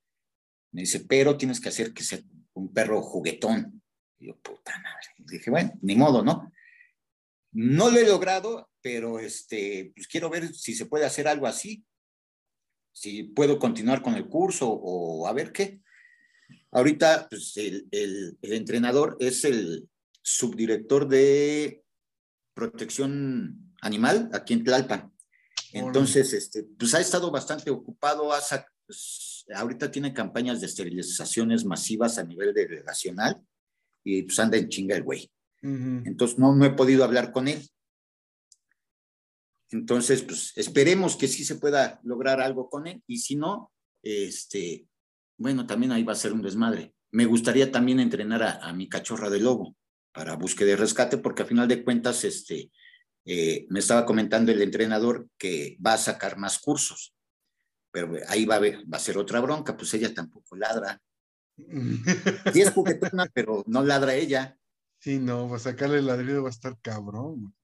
Me 0.72 0.82
dice, 0.82 1.02
pero 1.02 1.38
tienes 1.38 1.60
que 1.60 1.70
hacer 1.70 1.94
que 1.94 2.04
sea 2.04 2.20
un 2.54 2.74
perro 2.74 3.02
juguetón. 3.02 3.82
Yo, 4.18 4.38
puta 4.38 4.78
madre. 4.80 5.08
dije, 5.18 5.50
bueno, 5.50 5.74
ni 5.82 5.96
modo, 5.96 6.24
¿no? 6.24 6.52
No 7.52 7.90
lo 7.90 8.00
he 8.00 8.08
logrado, 8.08 8.70
pero 8.82 9.20
este, 9.20 9.92
pues 9.96 10.08
quiero 10.08 10.30
ver 10.30 10.54
si 10.54 10.74
se 10.74 10.86
puede 10.86 11.06
hacer 11.06 11.28
algo 11.28 11.48
así, 11.48 11.86
si 12.92 13.24
puedo 13.24 13.60
continuar 13.60 14.02
con 14.02 14.16
el 14.16 14.28
curso 14.28 14.70
o 14.70 15.28
a 15.28 15.34
ver 15.34 15.52
qué. 15.52 15.82
Ahorita, 16.72 17.28
pues 17.30 17.58
el, 17.58 17.88
el, 17.92 18.38
el 18.42 18.54
entrenador 18.54 19.18
es 19.20 19.44
el 19.44 19.90
subdirector 20.22 21.08
de 21.08 21.84
protección 22.54 23.74
animal 23.82 24.30
aquí 24.34 24.54
en 24.54 24.64
Tlalpan. 24.64 25.12
Entonces, 25.72 26.34
este, 26.34 26.64
pues 26.64 26.94
ha 26.94 27.00
estado 27.00 27.32
bastante 27.32 27.70
ocupado, 27.70 28.32
pues, 28.86 29.46
ahorita 29.54 29.92
tiene 29.92 30.14
campañas 30.14 30.60
de 30.60 30.68
esterilizaciones 30.68 31.66
masivas 31.66 32.18
a 32.18 32.24
nivel 32.24 32.54
delegacional 32.54 33.40
y 34.04 34.24
pues 34.24 34.40
anda 34.40 34.58
en 34.58 34.70
chinga 34.70 34.96
el 34.96 35.04
güey. 35.04 35.32
Entonces, 35.62 36.40
no, 36.40 36.56
no 36.56 36.66
he 36.66 36.72
podido 36.72 37.04
hablar 37.04 37.32
con 37.32 37.48
él. 37.48 37.62
Entonces, 39.72 40.24
pues 40.24 40.54
esperemos 40.56 41.16
que 41.16 41.28
sí 41.28 41.44
se 41.44 41.56
pueda 41.56 42.00
lograr 42.04 42.42
algo 42.42 42.70
con 42.70 42.88
él 42.88 43.04
y 43.06 43.18
si 43.18 43.36
no, 43.36 43.72
este, 44.02 44.88
bueno, 45.40 45.66
también 45.66 45.92
ahí 45.92 46.04
va 46.04 46.14
a 46.14 46.18
ser 46.18 46.34
un 46.34 46.42
desmadre. 46.42 46.94
Me 47.12 47.26
gustaría 47.26 47.72
también 47.72 48.00
entrenar 48.00 48.44
a, 48.44 48.52
a 48.58 48.74
mi 48.74 48.88
cachorra 48.88 49.30
de 49.30 49.40
lobo 49.40 49.76
para 50.12 50.36
búsqueda 50.36 50.72
y 50.72 50.76
rescate 50.76 51.18
porque 51.18 51.44
a 51.44 51.46
final 51.46 51.68
de 51.68 51.84
cuentas, 51.84 52.24
este, 52.24 52.72
eh, 53.26 53.66
me 53.70 53.80
estaba 53.80 54.06
comentando 54.06 54.52
el 54.52 54.62
entrenador 54.62 55.30
que 55.38 55.78
va 55.86 55.94
a 55.94 55.98
sacar 55.98 56.38
más 56.38 56.60
cursos, 56.60 57.16
pero 57.92 58.14
ahí 58.28 58.46
va 58.46 58.56
a, 58.56 58.60
va 58.60 58.98
a 58.98 59.00
ser 59.00 59.18
otra 59.18 59.40
bronca, 59.40 59.78
pues 59.78 59.94
ella 59.94 60.14
tampoco 60.14 60.56
ladra. 60.56 61.02
Sí 62.54 62.62
es 62.62 62.72
juguetona, 62.74 63.28
pero 63.34 63.64
no 63.68 63.84
ladra 63.84 64.16
ella. 64.16 64.58
Sí, 65.00 65.20
no, 65.20 65.48
va 65.48 65.58
a 65.58 65.60
sacarle 65.60 66.00
el 66.00 66.08
ladrido 66.08 66.44
va 66.44 66.50
a 66.50 66.52
estar 66.52 66.78
cabrón. 66.82 67.56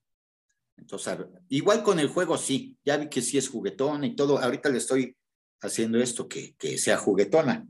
Entonces, 0.78 1.18
igual 1.50 1.84
con 1.84 2.00
el 2.00 2.10
juego 2.10 2.38
sí, 2.38 2.78
ya 2.86 2.98
vi 2.98 3.10
que 3.10 3.22
sí 3.22 3.38
es 3.38 3.50
juguetona 3.50 4.06
y 4.06 4.16
todo, 4.16 4.40
ahorita 4.40 4.70
le 4.70 4.78
estoy 4.78 5.18
haciendo 5.62 6.00
esto, 6.00 6.28
que, 6.28 6.56
que 6.56 6.78
sea 6.78 6.98
juguetona, 6.98 7.68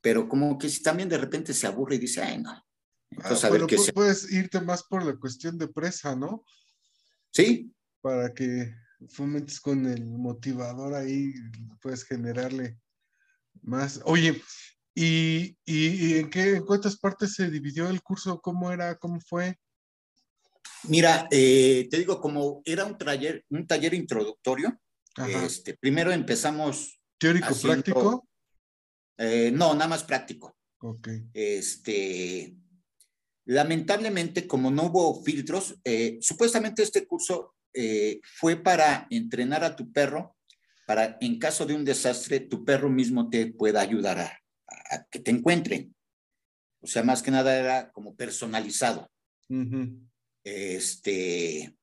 pero 0.00 0.28
como 0.28 0.58
que 0.58 0.68
si 0.68 0.82
también 0.82 1.08
de 1.08 1.18
repente 1.18 1.52
se 1.52 1.66
aburre 1.66 1.96
y 1.96 1.98
dice, 1.98 2.22
ay, 2.22 2.38
no. 2.38 2.64
Entonces, 3.10 3.44
a 3.44 3.50
ver 3.50 3.66
qué 3.66 3.76
puedes 3.92 4.30
irte 4.30 4.60
más 4.60 4.84
por 4.84 5.04
la 5.04 5.16
cuestión 5.16 5.58
de 5.58 5.68
presa, 5.68 6.14
¿no? 6.14 6.44
Sí. 7.30 7.72
Para 8.00 8.32
que 8.32 8.74
fomentes 9.08 9.60
con 9.60 9.86
el 9.86 10.04
motivador 10.04 10.94
ahí, 10.94 11.32
puedes 11.80 12.04
generarle 12.04 12.78
más. 13.62 14.00
Oye, 14.04 14.42
¿y, 14.94 15.56
en 15.66 16.30
qué, 16.30 16.56
en 16.56 16.64
cuántas 16.64 16.98
partes 16.98 17.34
se 17.34 17.50
dividió 17.50 17.88
el 17.88 18.02
curso? 18.02 18.40
¿Cómo 18.40 18.70
era? 18.70 18.96
¿Cómo 18.96 19.20
fue? 19.20 19.58
Mira, 20.84 21.26
eh, 21.30 21.88
te 21.90 21.98
digo, 21.98 22.20
como 22.20 22.62
era 22.64 22.84
un 22.84 22.96
taller, 22.96 23.44
un 23.50 23.66
taller 23.66 23.94
introductorio, 23.94 24.78
este, 25.26 25.76
primero 25.76 26.12
empezamos. 26.12 26.97
¿Teórico 27.18 27.54
práctico? 27.54 28.28
Eh, 29.16 29.50
no, 29.52 29.74
nada 29.74 29.88
más 29.88 30.04
práctico. 30.04 30.56
Ok. 30.80 31.08
Este, 31.34 32.56
Lamentablemente, 33.48 34.46
como 34.46 34.70
no 34.70 34.84
hubo 34.84 35.22
filtros, 35.24 35.80
eh, 35.82 36.18
supuestamente 36.20 36.82
este 36.82 37.06
curso 37.06 37.54
eh, 37.72 38.20
fue 38.22 38.56
para 38.56 39.06
entrenar 39.08 39.64
a 39.64 39.74
tu 39.74 39.90
perro, 39.90 40.36
para 40.86 41.16
en 41.22 41.38
caso 41.38 41.64
de 41.64 41.72
un 41.72 41.82
desastre, 41.82 42.40
tu 42.40 42.62
perro 42.62 42.90
mismo 42.90 43.30
te 43.30 43.46
pueda 43.46 43.80
ayudar 43.80 44.18
a, 44.18 45.06
que 45.10 45.20
te 45.20 45.30
encuentren. 45.30 45.96
O 46.82 46.86
sea, 46.86 47.02
más 47.02 47.22
que 47.22 47.30
nada 47.30 47.58
era 47.58 47.90
como 47.90 48.14
personalizado. 48.14 49.10
Este, 50.44 51.74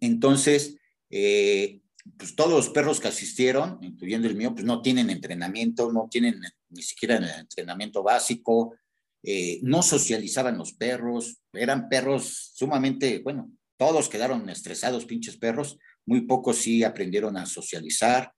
entonces, 0.00 0.78
eh, 1.10 1.80
pues 2.18 2.34
todos 2.34 2.52
los 2.52 2.68
perros 2.70 3.00
que 3.00 3.08
asistieron, 3.08 3.78
incluyendo 3.82 4.28
el 4.28 4.36
mío, 4.36 4.54
pues 4.54 4.64
no 4.64 4.82
tienen 4.82 5.10
entrenamiento, 5.10 5.92
no 5.92 6.08
tienen 6.10 6.40
ni 6.68 6.82
siquiera 6.82 7.16
el 7.16 7.24
entrenamiento 7.24 8.02
básico, 8.02 8.74
eh, 9.22 9.60
no 9.62 9.82
socializaban 9.82 10.58
los 10.58 10.72
perros, 10.72 11.38
eran 11.52 11.88
perros 11.88 12.52
sumamente, 12.54 13.20
bueno, 13.20 13.50
todos 13.76 14.08
quedaron 14.08 14.48
estresados, 14.48 15.04
pinches 15.04 15.36
perros, 15.36 15.78
muy 16.06 16.22
pocos 16.22 16.58
sí 16.58 16.84
aprendieron 16.84 17.36
a 17.36 17.46
socializar. 17.46 18.32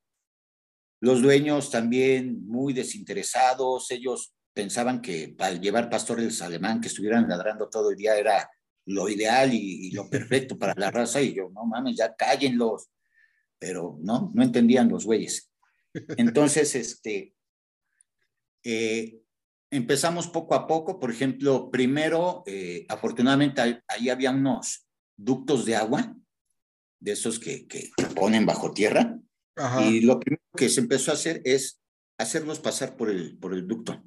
Los 1.01 1.23
dueños 1.23 1.71
también 1.71 2.47
muy 2.47 2.73
desinteresados, 2.73 3.91
ellos 3.91 4.35
pensaban 4.53 5.01
que 5.01 5.37
al 5.39 5.61
llevar 5.61 5.89
pastores 5.89 6.43
alemán 6.43 6.81
que 6.81 6.89
estuvieran 6.89 7.29
ladrando 7.29 7.69
todo 7.69 7.91
el 7.91 7.97
día 7.97 8.17
era 8.17 8.51
lo 8.87 9.09
ideal 9.09 9.53
y, 9.53 9.91
lo 9.93 10.09
perfecto 10.11 10.59
para 10.59 10.75
la 10.77 10.91
raza 10.91 11.21
y 11.21 11.35
yo, 11.35 11.51
no 11.51 11.65
mames, 11.67 11.97
ya 11.97 12.15
cállenlos. 12.15 12.89
Pero 13.59 13.99
no, 14.01 14.31
no 14.35 14.43
entendían 14.43 14.89
los 14.89 15.05
güeyes. 15.05 15.51
Entonces, 16.17 16.75
este, 16.75 17.35
eh, 18.65 19.21
empezamos 19.71 20.29
poco 20.29 20.55
a 20.55 20.67
poco, 20.67 20.99
por 20.99 21.11
ejemplo, 21.11 21.71
primero, 21.71 22.43
eh, 22.47 22.87
afortunadamente 22.89 23.61
ahí, 23.61 24.09
había 24.09 24.31
unos 24.31 24.87
ductos 25.17 25.65
de 25.65 25.77
agua, 25.77 26.17
de 27.01 27.13
esos 27.13 27.39
que, 27.39 27.67
que 27.67 27.91
ponen 28.15 28.47
bajo 28.47 28.73
tierra, 28.73 29.21
y 29.81 30.01
lo 30.01 30.21
primero 30.21 30.43
que 30.57 30.69
se 30.69 30.81
empezó 30.81 31.11
a 31.11 31.15
hacer 31.15 31.43
es 31.45 31.81
hacerlos 32.19 32.61
pasar 32.61 32.97
por 32.97 33.11
el, 33.11 33.37
por 33.39 33.55
el 33.55 33.67
ducto. 33.67 34.03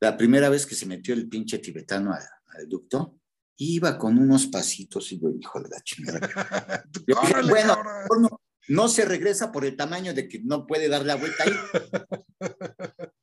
La 0.00 0.16
primera 0.16 0.48
vez 0.48 0.66
que 0.66 0.74
se 0.74 0.86
metió 0.86 1.14
el 1.14 1.28
pinche 1.28 1.58
tibetano 1.58 2.12
al, 2.12 2.68
ducto, 2.68 3.19
iba 3.60 3.98
con 3.98 4.18
unos 4.18 4.46
pasitos 4.46 5.12
y 5.12 5.20
yo, 5.20 5.30
hijo 5.30 5.60
de 5.60 5.68
la 5.68 5.80
chingada. 5.82 6.84
bueno, 7.48 7.76
no, 8.20 8.40
no 8.68 8.88
se 8.88 9.04
regresa 9.04 9.52
por 9.52 9.64
el 9.64 9.76
tamaño 9.76 10.14
de 10.14 10.28
que 10.28 10.40
no 10.40 10.66
puede 10.66 10.88
dar 10.88 11.04
la 11.04 11.16
vuelta 11.16 11.44
ahí. 11.44 11.52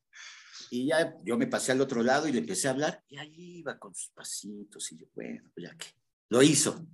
Y 0.70 0.88
ya 0.88 1.16
yo 1.24 1.38
me 1.38 1.48
pasé 1.48 1.72
al 1.72 1.80
otro 1.80 2.04
lado 2.04 2.28
y 2.28 2.34
le 2.34 2.40
empecé 2.40 2.68
a 2.68 2.72
hablar 2.72 3.02
y 3.08 3.18
ahí 3.18 3.60
iba 3.60 3.80
con 3.80 3.96
sus 3.96 4.10
pasitos 4.10 4.92
y 4.92 4.98
yo, 4.98 5.06
bueno, 5.16 5.50
pues 5.56 5.66
ya 5.66 5.78
que 5.78 5.88
lo 6.28 6.42
hizo. 6.44 6.86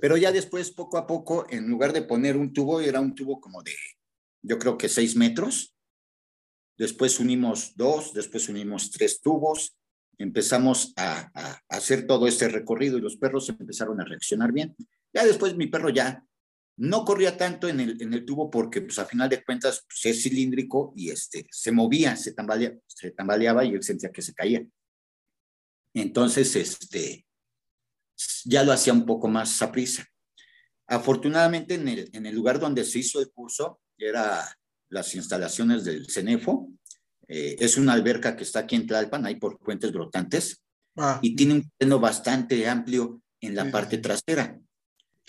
Pero 0.00 0.16
ya 0.16 0.32
después, 0.32 0.70
poco 0.70 0.96
a 0.96 1.06
poco, 1.06 1.46
en 1.50 1.68
lugar 1.68 1.92
de 1.92 2.00
poner 2.00 2.36
un 2.36 2.50
tubo, 2.50 2.80
era 2.80 2.98
un 2.98 3.14
tubo 3.14 3.42
como 3.42 3.62
de, 3.62 3.74
yo 4.40 4.58
creo 4.58 4.78
que 4.78 4.88
seis 4.88 5.16
metros. 5.16 5.76
Después 6.78 7.20
unimos 7.20 7.76
dos, 7.76 8.14
después 8.14 8.48
unimos 8.48 8.90
tres 8.90 9.20
tubos. 9.20 9.76
Empezamos 10.18 10.92
a, 10.96 11.30
a 11.34 11.60
hacer 11.68 12.06
todo 12.06 12.26
este 12.26 12.48
recorrido 12.48 12.98
y 12.98 13.00
los 13.00 13.16
perros 13.16 13.48
empezaron 13.48 14.00
a 14.00 14.04
reaccionar 14.04 14.52
bien. 14.52 14.74
Ya 15.12 15.24
después 15.24 15.56
mi 15.56 15.66
perro 15.66 15.90
ya 15.90 16.24
no 16.76 17.04
corría 17.04 17.36
tanto 17.36 17.68
en 17.68 17.80
el, 17.80 18.00
en 18.00 18.14
el 18.14 18.24
tubo 18.24 18.50
porque, 18.50 18.80
pues, 18.80 18.98
a 18.98 19.04
final 19.04 19.28
de 19.28 19.44
cuentas, 19.44 19.84
pues, 19.86 20.06
es 20.06 20.22
cilíndrico 20.22 20.92
y 20.96 21.10
este, 21.10 21.46
se 21.50 21.70
movía, 21.70 22.16
se, 22.16 22.32
tambalea, 22.32 22.74
se 22.86 23.10
tambaleaba 23.10 23.64
y 23.64 23.70
él 23.70 23.82
sentía 23.82 24.10
que 24.10 24.22
se 24.22 24.34
caía. 24.34 24.66
Entonces, 25.94 26.56
este, 26.56 27.26
ya 28.44 28.64
lo 28.64 28.72
hacía 28.72 28.92
un 28.92 29.04
poco 29.04 29.28
más 29.28 29.60
a 29.60 29.70
prisa. 29.70 30.06
Afortunadamente, 30.86 31.74
en 31.74 31.88
el, 31.88 32.10
en 32.12 32.26
el 32.26 32.34
lugar 32.34 32.58
donde 32.58 32.84
se 32.84 33.00
hizo 33.00 33.20
el 33.20 33.30
curso, 33.30 33.80
era 33.98 34.42
las 34.88 35.14
instalaciones 35.14 35.84
del 35.84 36.10
CENEFO. 36.10 36.70
Eh, 37.28 37.56
es 37.58 37.76
una 37.76 37.92
alberca 37.92 38.36
que 38.36 38.44
está 38.44 38.60
aquí 38.60 38.76
en 38.76 38.86
Tlalpan, 38.86 39.26
ahí 39.26 39.36
por 39.36 39.58
Puentes 39.58 39.92
Brotantes, 39.92 40.62
ah. 40.96 41.18
y 41.22 41.34
tiene 41.34 41.54
un 41.54 41.70
terreno 41.78 41.98
bastante 42.00 42.68
amplio 42.68 43.22
en 43.40 43.54
la 43.54 43.70
parte 43.70 43.98
trasera. 43.98 44.58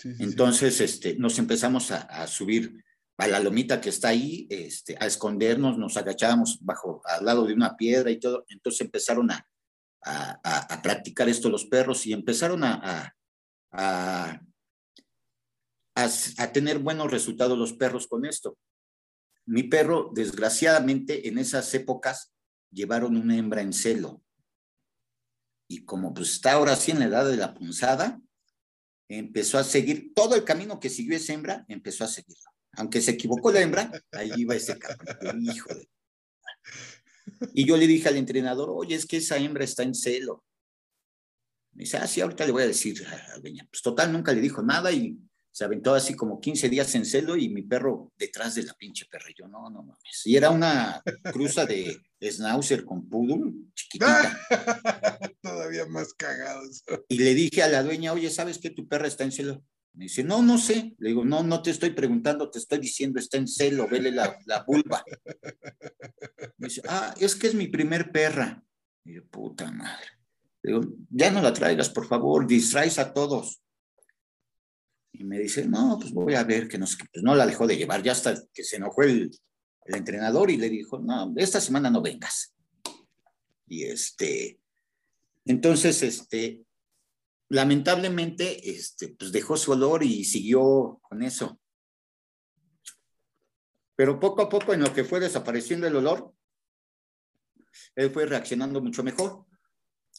Entonces, 0.02 0.80
este, 0.80 1.16
nos 1.16 1.38
empezamos 1.38 1.90
a, 1.90 2.26
subir 2.26 2.82
a 3.16 3.28
la 3.28 3.40
lomita 3.40 3.80
que 3.80 3.90
está 3.90 4.08
ahí, 4.08 4.46
este, 4.50 4.96
a 4.98 5.06
escondernos, 5.06 5.78
nos 5.78 5.96
agachábamos 5.96 6.58
bajo, 6.60 7.00
al 7.04 7.24
lado 7.24 7.46
de 7.46 7.54
una 7.54 7.76
piedra 7.76 8.10
y 8.10 8.18
todo. 8.18 8.44
Entonces 8.48 8.82
empezaron 8.82 9.30
a, 9.30 9.46
a, 10.04 10.82
practicar 10.82 11.28
esto 11.28 11.48
los 11.48 11.64
perros 11.64 12.06
y 12.06 12.12
empezaron 12.12 12.64
a, 12.64 13.14
a, 13.72 14.40
tener 16.52 16.78
buenos 16.78 17.10
resultados 17.10 17.58
los 17.58 17.72
perros 17.72 18.06
con 18.06 18.24
esto. 18.26 18.56
Mi 19.46 19.64
perro, 19.64 20.10
desgraciadamente, 20.14 21.28
en 21.28 21.38
esas 21.38 21.72
épocas 21.74 22.32
llevaron 22.70 23.16
una 23.16 23.36
hembra 23.36 23.62
en 23.62 23.72
celo. 23.72 24.22
y 25.68 25.84
como 25.84 26.12
pues 26.12 26.32
está 26.32 26.52
ahora 26.52 26.76
sí 26.76 26.90
en 26.90 26.98
la 26.98 27.06
edad 27.06 27.26
de 27.28 27.36
la 27.36 27.54
punzada, 27.54 28.20
empezó 29.08 29.58
a 29.58 29.64
seguir 29.64 30.12
todo 30.14 30.34
el 30.34 30.44
camino 30.44 30.78
que 30.78 30.90
siguió 30.90 31.16
esa 31.16 31.32
hembra, 31.32 31.64
empezó 31.68 32.04
a 32.04 32.08
seguirlo. 32.08 32.50
Aunque 32.72 33.00
se 33.00 33.12
equivocó 33.12 33.52
la 33.52 33.60
hembra, 33.60 33.90
ahí 34.12 34.30
iba 34.36 34.54
ese 34.54 34.78
cabrón, 34.78 35.42
hijo 35.42 35.74
de... 35.74 35.88
Y 37.54 37.66
yo 37.66 37.76
le 37.76 37.86
dije 37.86 38.08
al 38.08 38.16
entrenador, 38.16 38.70
oye, 38.70 38.94
es 38.94 39.06
que 39.06 39.18
esa 39.18 39.36
hembra 39.38 39.64
está 39.64 39.82
en 39.82 39.94
celo. 39.94 40.44
Me 41.72 41.84
dice, 41.84 41.96
ah, 41.96 42.06
sí, 42.06 42.20
ahorita 42.20 42.46
le 42.46 42.52
voy 42.52 42.62
a 42.62 42.68
decir 42.68 43.04
a 43.06 43.38
Beña. 43.40 43.66
Pues 43.70 43.82
total, 43.82 44.12
nunca 44.12 44.32
le 44.32 44.40
dijo 44.40 44.62
nada 44.62 44.92
y 44.92 45.18
se 45.54 45.64
aventó 45.64 45.94
así 45.94 46.16
como 46.16 46.40
15 46.40 46.68
días 46.68 46.92
en 46.96 47.06
celo 47.06 47.36
y 47.36 47.48
mi 47.48 47.62
perro 47.62 48.12
detrás 48.18 48.56
de 48.56 48.64
la 48.64 48.74
pinche 48.74 49.06
perra. 49.08 49.26
Yo, 49.38 49.46
no, 49.46 49.70
no 49.70 49.84
mames. 49.84 50.22
Y 50.24 50.36
era 50.36 50.50
una 50.50 51.00
cruza 51.32 51.64
de 51.64 51.96
schnauzer 52.20 52.84
con 52.84 53.08
poodle, 53.08 53.52
chiquitita. 53.72 54.36
Todavía 55.42 55.86
más 55.86 56.12
cagados. 56.14 56.82
Y 57.08 57.18
le 57.18 57.34
dije 57.34 57.62
a 57.62 57.68
la 57.68 57.84
dueña, 57.84 58.12
oye, 58.12 58.30
¿sabes 58.30 58.58
que 58.58 58.70
tu 58.70 58.88
perra 58.88 59.06
está 59.06 59.22
en 59.22 59.30
celo? 59.30 59.62
Me 59.92 60.06
dice, 60.06 60.24
no, 60.24 60.42
no 60.42 60.58
sé. 60.58 60.96
Le 60.98 61.10
digo, 61.10 61.24
no, 61.24 61.44
no 61.44 61.62
te 61.62 61.70
estoy 61.70 61.90
preguntando, 61.90 62.50
te 62.50 62.58
estoy 62.58 62.80
diciendo, 62.80 63.20
está 63.20 63.36
en 63.36 63.46
celo, 63.46 63.86
vele 63.86 64.10
la, 64.10 64.36
la 64.46 64.64
vulva. 64.64 65.04
Me 66.58 66.66
dice, 66.66 66.82
ah, 66.88 67.14
es 67.20 67.36
que 67.36 67.46
es 67.46 67.54
mi 67.54 67.68
primer 67.68 68.10
perra. 68.10 68.60
Y 69.04 69.14
yo, 69.14 69.24
puta 69.28 69.70
madre. 69.70 70.08
Le 70.62 70.72
digo, 70.72 70.96
ya 71.10 71.30
no 71.30 71.40
la 71.40 71.52
traigas, 71.52 71.90
por 71.90 72.08
favor, 72.08 72.44
distraes 72.44 72.98
a 72.98 73.12
todos. 73.12 73.60
Y 75.16 75.24
me 75.24 75.38
dice, 75.38 75.66
no, 75.66 75.96
pues 76.00 76.12
voy 76.12 76.34
a 76.34 76.42
ver 76.42 76.66
que 76.66 76.76
no 76.76 76.86
pues 76.86 77.22
no 77.22 77.34
la 77.36 77.46
dejó 77.46 77.66
de 77.66 77.76
llevar, 77.76 78.02
ya 78.02 78.12
hasta 78.12 78.34
que 78.52 78.64
se 78.64 78.76
enojó 78.76 79.02
el, 79.02 79.30
el 79.84 79.94
entrenador 79.94 80.50
y 80.50 80.56
le 80.56 80.68
dijo, 80.68 80.98
no, 80.98 81.32
esta 81.36 81.60
semana 81.60 81.88
no 81.88 82.02
vengas. 82.02 82.54
Y 83.68 83.84
este, 83.84 84.60
entonces, 85.44 86.02
este, 86.02 86.64
lamentablemente, 87.48 88.70
este, 88.70 89.08
pues 89.08 89.30
dejó 89.30 89.56
su 89.56 89.72
olor 89.72 90.02
y 90.02 90.24
siguió 90.24 91.00
con 91.02 91.22
eso. 91.22 91.60
Pero 93.96 94.18
poco 94.18 94.42
a 94.42 94.48
poco, 94.48 94.74
en 94.74 94.80
lo 94.80 94.92
que 94.92 95.04
fue 95.04 95.20
desapareciendo 95.20 95.86
el 95.86 95.96
olor, 95.96 96.34
él 97.94 98.10
fue 98.10 98.26
reaccionando 98.26 98.80
mucho 98.80 99.04
mejor. 99.04 99.46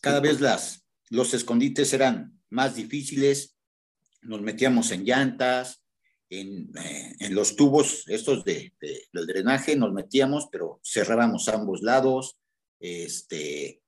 Cada 0.02 0.20
vez 0.22 0.40
las, 0.40 0.86
los 1.10 1.34
escondites 1.34 1.92
eran 1.94 2.42
más 2.50 2.76
difíciles, 2.76 3.55
nos 4.26 4.42
metíamos 4.42 4.92
en 4.92 5.06
llantas, 5.06 5.82
en, 6.30 6.72
eh, 6.78 7.16
en 7.20 7.36
los 7.36 7.56
tubos 7.56 8.04
estos 8.08 8.44
de, 8.44 8.74
del 8.80 9.26
drenaje, 9.28 9.76
nos 9.76 9.94
metíamos, 9.94 10.48
pero 10.52 10.80
cerrábamos 10.84 11.48
ambos 11.50 11.82
lados, 11.82 12.38
este, 12.80 13.82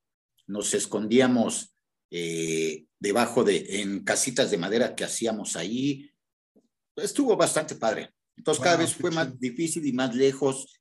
nos 0.45 0.73
escondíamos 0.73 1.73
eh, 2.09 2.85
debajo 2.99 3.43
de, 3.43 3.81
en 3.81 4.03
casitas 4.03 4.49
de 4.51 4.57
madera 4.57 4.95
que 4.95 5.03
hacíamos 5.03 5.55
ahí. 5.55 6.09
Estuvo 6.95 7.35
bastante 7.35 7.75
padre. 7.75 8.13
Entonces 8.35 8.63
cada 8.63 8.77
vez 8.77 8.93
fue 8.93 9.11
más 9.11 9.39
difícil 9.39 9.85
y 9.85 9.93
más 9.93 10.15
lejos. 10.15 10.79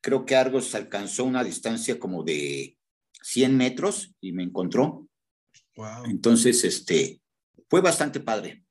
Creo 0.00 0.24
que 0.24 0.36
Argos 0.36 0.74
alcanzó 0.74 1.24
una 1.24 1.44
distancia 1.44 1.98
como 1.98 2.22
de 2.22 2.78
100 3.22 3.56
metros 3.56 4.14
y 4.20 4.32
me 4.32 4.42
encontró. 4.42 5.08
Entonces, 6.04 6.64
este, 6.64 7.20
fue 7.68 7.80
bastante 7.80 8.20
padre. 8.20 8.64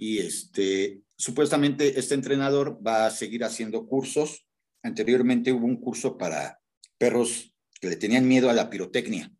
Y 0.00 0.20
este, 0.20 1.02
supuestamente 1.16 1.98
este 1.98 2.14
entrenador 2.14 2.78
va 2.86 3.06
a 3.06 3.10
seguir 3.10 3.42
haciendo 3.42 3.84
cursos. 3.84 4.46
Anteriormente 4.84 5.52
hubo 5.52 5.66
un 5.66 5.80
curso 5.80 6.16
para 6.16 6.60
perros 6.98 7.52
que 7.80 7.88
le 7.88 7.96
tenían 7.96 8.28
miedo 8.28 8.48
a 8.48 8.52
la 8.52 8.70
pirotecnia. 8.70 9.32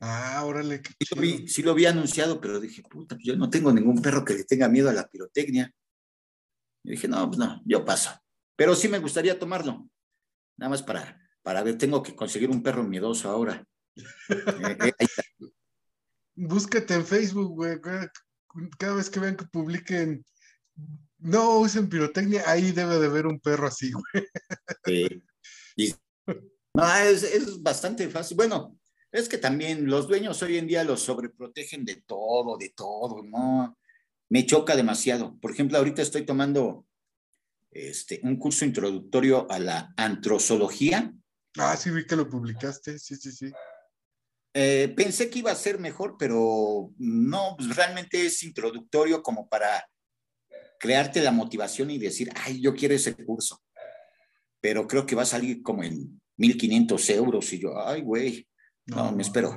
Ah, 0.00 0.42
órale. 0.44 0.82
Sí 0.98 1.14
lo, 1.14 1.22
vi, 1.22 1.48
sí 1.48 1.62
lo 1.62 1.70
había 1.70 1.90
anunciado, 1.90 2.40
pero 2.40 2.58
dije, 2.58 2.82
puta, 2.82 3.16
yo 3.20 3.36
no 3.36 3.48
tengo 3.48 3.72
ningún 3.72 4.02
perro 4.02 4.24
que 4.24 4.34
le 4.34 4.42
tenga 4.42 4.68
miedo 4.68 4.90
a 4.90 4.92
la 4.92 5.06
pirotecnia. 5.06 5.72
Y 6.82 6.90
dije, 6.90 7.06
no, 7.06 7.24
pues 7.28 7.38
no, 7.38 7.62
yo 7.64 7.84
paso. 7.84 8.10
Pero 8.56 8.74
sí 8.74 8.88
me 8.88 8.98
gustaría 8.98 9.38
tomarlo. 9.38 9.88
Nada 10.56 10.70
más 10.70 10.82
para, 10.82 11.16
para 11.42 11.62
ver, 11.62 11.78
tengo 11.78 12.02
que 12.02 12.16
conseguir 12.16 12.50
un 12.50 12.60
perro 12.60 12.82
miedoso 12.82 13.30
ahora. 13.30 13.64
Eh, 14.84 14.92
eh, 14.98 15.06
Búscate 16.34 16.94
en 16.94 17.06
Facebook, 17.06 17.54
güey. 17.54 17.78
Cada 18.78 18.94
vez 18.94 19.10
que 19.10 19.20
vean 19.20 19.36
que 19.36 19.44
publiquen, 19.46 20.24
no 21.18 21.58
usen 21.58 21.88
pirotecnia, 21.88 22.44
ahí 22.46 22.72
debe 22.72 22.98
de 22.98 23.06
haber 23.06 23.26
un 23.26 23.40
perro 23.40 23.66
así, 23.66 23.92
güey. 23.92 24.26
Sí. 25.76 25.94
no, 26.74 26.96
es, 26.96 27.22
es 27.22 27.62
bastante 27.62 28.08
fácil. 28.08 28.36
Bueno, 28.36 28.78
es 29.10 29.28
que 29.28 29.38
también 29.38 29.88
los 29.88 30.08
dueños 30.08 30.42
hoy 30.42 30.58
en 30.58 30.66
día 30.66 30.84
los 30.84 31.00
sobreprotegen 31.00 31.84
de 31.84 32.02
todo, 32.06 32.56
de 32.58 32.70
todo, 32.70 33.22
¿no? 33.22 33.78
Me 34.28 34.44
choca 34.44 34.74
demasiado. 34.74 35.38
Por 35.38 35.52
ejemplo, 35.52 35.78
ahorita 35.78 36.02
estoy 36.02 36.26
tomando 36.26 36.86
este, 37.70 38.20
un 38.22 38.36
curso 38.36 38.64
introductorio 38.64 39.50
a 39.50 39.58
la 39.58 39.94
antrozoología. 39.96 41.12
Ah, 41.58 41.76
sí, 41.76 41.90
vi 41.90 42.06
que 42.06 42.16
lo 42.16 42.28
publicaste, 42.28 42.98
sí, 42.98 43.16
sí, 43.16 43.30
sí. 43.30 43.52
Eh, 44.54 44.92
pensé 44.96 45.28
que 45.28 45.40
iba 45.40 45.50
a 45.50 45.56
ser 45.56 45.78
mejor, 45.78 46.16
pero 46.18 46.92
no, 46.96 47.56
pues 47.56 47.74
realmente 47.74 48.24
es 48.24 48.42
introductorio 48.44 49.22
como 49.22 49.48
para 49.48 49.84
crearte 50.78 51.20
la 51.22 51.32
motivación 51.32 51.90
y 51.90 51.98
decir, 51.98 52.30
ay, 52.36 52.60
yo 52.60 52.74
quiero 52.74 52.94
ese 52.94 53.16
curso. 53.16 53.62
Pero 54.60 54.86
creo 54.86 55.04
que 55.04 55.16
va 55.16 55.22
a 55.22 55.26
salir 55.26 55.62
como 55.62 55.82
en 55.82 56.20
1.500 56.38 57.14
euros 57.14 57.52
y 57.52 57.58
yo, 57.58 57.86
ay, 57.86 58.02
güey, 58.02 58.46
no, 58.86 59.12
me 59.12 59.22
espero. 59.22 59.56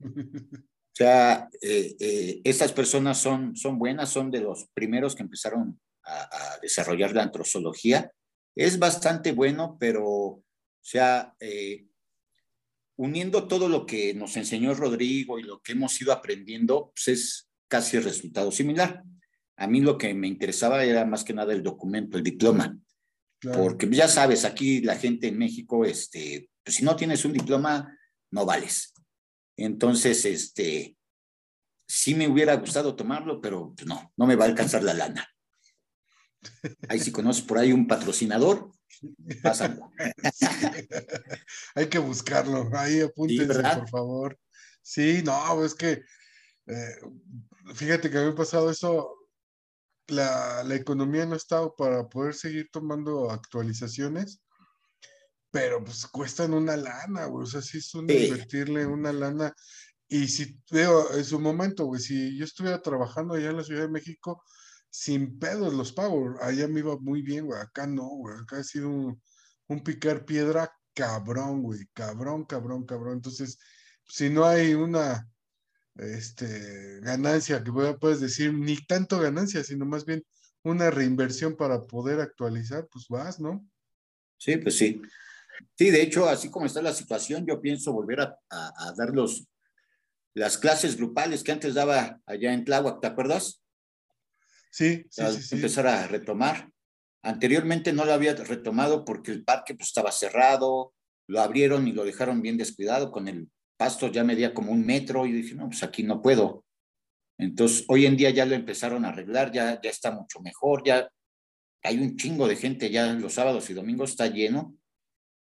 O 0.90 0.98
sea, 0.98 1.48
eh, 1.62 1.94
eh, 2.00 2.40
estas 2.42 2.72
personas 2.72 3.18
son, 3.18 3.54
son 3.54 3.78
buenas, 3.78 4.10
son 4.10 4.32
de 4.32 4.40
los 4.40 4.66
primeros 4.74 5.14
que 5.14 5.22
empezaron 5.22 5.80
a, 6.02 6.58
desarrollar 6.60 7.14
la 7.14 7.22
antrozoología. 7.22 8.10
Es 8.56 8.80
bastante 8.80 9.30
bueno, 9.30 9.76
pero, 9.78 10.04
o 10.04 10.42
sea, 10.80 11.36
eh, 11.38 11.86
uniendo 12.98 13.46
todo 13.46 13.68
lo 13.68 13.86
que 13.86 14.12
nos 14.12 14.36
enseñó 14.36 14.74
Rodrigo 14.74 15.38
y 15.38 15.44
lo 15.44 15.60
que 15.60 15.72
hemos 15.72 16.00
ido 16.00 16.12
aprendiendo, 16.12 16.92
pues 16.94 17.08
es 17.08 17.50
casi 17.68 17.96
el 17.96 18.04
resultado 18.04 18.50
similar. 18.50 19.04
A 19.56 19.66
mí 19.66 19.80
lo 19.80 19.96
que 19.96 20.12
me 20.14 20.26
interesaba 20.26 20.84
era 20.84 21.04
más 21.04 21.22
que 21.22 21.32
nada 21.32 21.52
el 21.52 21.62
documento, 21.62 22.18
el 22.18 22.24
diploma. 22.24 22.76
Porque 23.40 23.88
ya 23.88 24.08
sabes, 24.08 24.44
aquí 24.44 24.80
la 24.80 24.96
gente 24.96 25.28
en 25.28 25.38
México, 25.38 25.84
este, 25.84 26.50
pues 26.64 26.76
si 26.76 26.84
no 26.84 26.96
tienes 26.96 27.24
un 27.24 27.32
diploma, 27.32 27.96
no 28.32 28.44
vales. 28.44 28.92
Entonces, 29.56 30.24
este, 30.24 30.96
sí 31.86 32.16
me 32.16 32.26
hubiera 32.26 32.56
gustado 32.56 32.96
tomarlo, 32.96 33.40
pero 33.40 33.74
pues, 33.76 33.86
no, 33.86 34.12
no 34.16 34.26
me 34.26 34.34
va 34.34 34.44
a 34.44 34.48
alcanzar 34.48 34.82
la 34.82 34.94
lana. 34.94 35.28
Ahí 36.88 36.98
si 36.98 37.12
conoces 37.12 37.44
por 37.44 37.58
ahí 37.58 37.72
un 37.72 37.86
patrocinador, 37.86 38.72
pásalo. 39.42 39.90
Hay 41.74 41.88
que 41.88 41.98
buscarlo, 41.98 42.68
ahí 42.72 43.00
apúntense, 43.00 43.62
por 43.62 43.88
favor. 43.88 44.38
Sí, 44.82 45.22
no, 45.24 45.64
es 45.64 45.74
que, 45.74 46.02
eh, 46.66 46.96
fíjate 47.74 48.10
que 48.10 48.18
había 48.18 48.34
pasado 48.34 48.70
eso, 48.70 49.14
la, 50.06 50.62
la 50.64 50.74
economía 50.74 51.26
no 51.26 51.36
estaba 51.36 51.74
para 51.76 52.08
poder 52.08 52.34
seguir 52.34 52.68
tomando 52.70 53.30
actualizaciones 53.30 54.40
pero 55.50 55.82
pues 55.82 56.06
cuestan 56.06 56.54
una 56.54 56.76
lana, 56.76 57.26
güey. 57.26 57.44
O 57.44 57.46
sea, 57.46 57.62
sí 57.62 57.78
es 57.78 57.94
un 57.94 58.10
invertirle 58.10 58.86
una 58.86 59.12
lana. 59.12 59.54
Y 60.06 60.28
si 60.28 60.58
veo 60.70 61.14
en 61.14 61.24
su 61.24 61.40
momento, 61.40 61.84
güey, 61.86 62.00
si 62.00 62.36
yo 62.36 62.44
estuviera 62.44 62.80
trabajando 62.80 63.34
allá 63.34 63.50
en 63.50 63.56
la 63.56 63.64
Ciudad 63.64 63.82
de 63.82 63.88
México, 63.88 64.42
sin 64.90 65.38
pedos 65.38 65.74
los 65.74 65.92
pago. 65.92 66.36
Allá 66.40 66.68
me 66.68 66.80
iba 66.80 66.96
muy 66.98 67.22
bien, 67.22 67.46
güey. 67.46 67.60
Acá 67.60 67.86
no, 67.86 68.08
güey. 68.08 68.36
Acá 68.38 68.58
ha 68.58 68.64
sido 68.64 68.88
un, 68.88 69.84
picar 69.84 70.24
piedra 70.24 70.72
cabrón, 70.94 71.62
güey. 71.62 71.86
Cabrón, 71.92 72.44
cabrón, 72.44 72.84
cabrón. 72.84 73.14
Entonces, 73.14 73.58
si 74.04 74.30
no 74.30 74.44
hay 74.44 74.74
una 74.74 75.28
este, 75.96 77.00
ganancia, 77.00 77.62
que 77.62 77.72
puedes 78.00 78.20
decir, 78.20 78.52
ni 78.54 78.76
tanto 78.86 79.18
ganancia, 79.18 79.62
sino 79.64 79.84
más 79.84 80.04
bien 80.04 80.24
una 80.62 80.90
reinversión 80.90 81.56
para 81.56 81.82
poder 81.82 82.20
actualizar, 82.20 82.86
pues 82.90 83.06
vas, 83.08 83.40
¿no? 83.40 83.66
Sí, 84.36 84.56
pues 84.56 84.76
sí. 84.76 85.00
Sí, 85.76 85.90
de 85.90 86.02
hecho, 86.02 86.28
así 86.28 86.50
como 86.50 86.66
está 86.66 86.82
la 86.82 86.92
situación, 86.92 87.46
yo 87.46 87.60
pienso 87.60 87.92
volver 87.92 88.20
a, 88.20 88.94
dar 88.96 89.10
los, 89.10 89.48
las 90.34 90.56
clases 90.56 90.96
grupales 90.96 91.42
que 91.42 91.52
antes 91.52 91.74
daba 91.74 92.20
allá 92.26 92.52
en 92.52 92.64
Tláhuac, 92.64 93.00
¿te 93.00 93.08
acuerdas? 93.08 93.62
Sí, 94.78 95.04
sí, 95.10 95.42
sí, 95.42 95.54
Empezar 95.56 95.86
a 95.86 96.06
retomar. 96.06 96.70
Anteriormente 97.22 97.92
no 97.92 98.04
lo 98.04 98.12
había 98.12 98.34
retomado 98.34 99.04
porque 99.04 99.32
el 99.32 99.44
parque 99.44 99.74
pues, 99.74 99.88
estaba 99.88 100.12
cerrado, 100.12 100.94
lo 101.26 101.40
abrieron 101.40 101.88
y 101.88 101.92
lo 101.92 102.04
dejaron 102.04 102.40
bien 102.42 102.56
descuidado, 102.56 103.10
con 103.10 103.26
el 103.26 103.50
pasto 103.76 104.08
ya 104.08 104.22
medía 104.22 104.54
como 104.54 104.72
un 104.72 104.86
metro 104.86 105.26
y 105.26 105.32
dije, 105.32 105.54
no, 105.54 105.68
pues 105.68 105.82
aquí 105.82 106.02
no 106.02 106.22
puedo. 106.22 106.64
Entonces, 107.38 107.84
hoy 107.88 108.06
en 108.06 108.16
día 108.16 108.30
ya 108.30 108.46
lo 108.46 108.54
empezaron 108.54 109.04
a 109.04 109.08
arreglar, 109.08 109.52
ya, 109.52 109.80
ya 109.80 109.90
está 109.90 110.10
mucho 110.12 110.40
mejor, 110.40 110.84
ya 110.84 111.08
hay 111.82 111.98
un 111.98 112.16
chingo 112.16 112.48
de 112.48 112.56
gente, 112.56 112.90
ya 112.90 113.12
los 113.12 113.34
sábados 113.34 113.68
y 113.70 113.74
domingos 113.74 114.10
está 114.10 114.26
lleno 114.26 114.78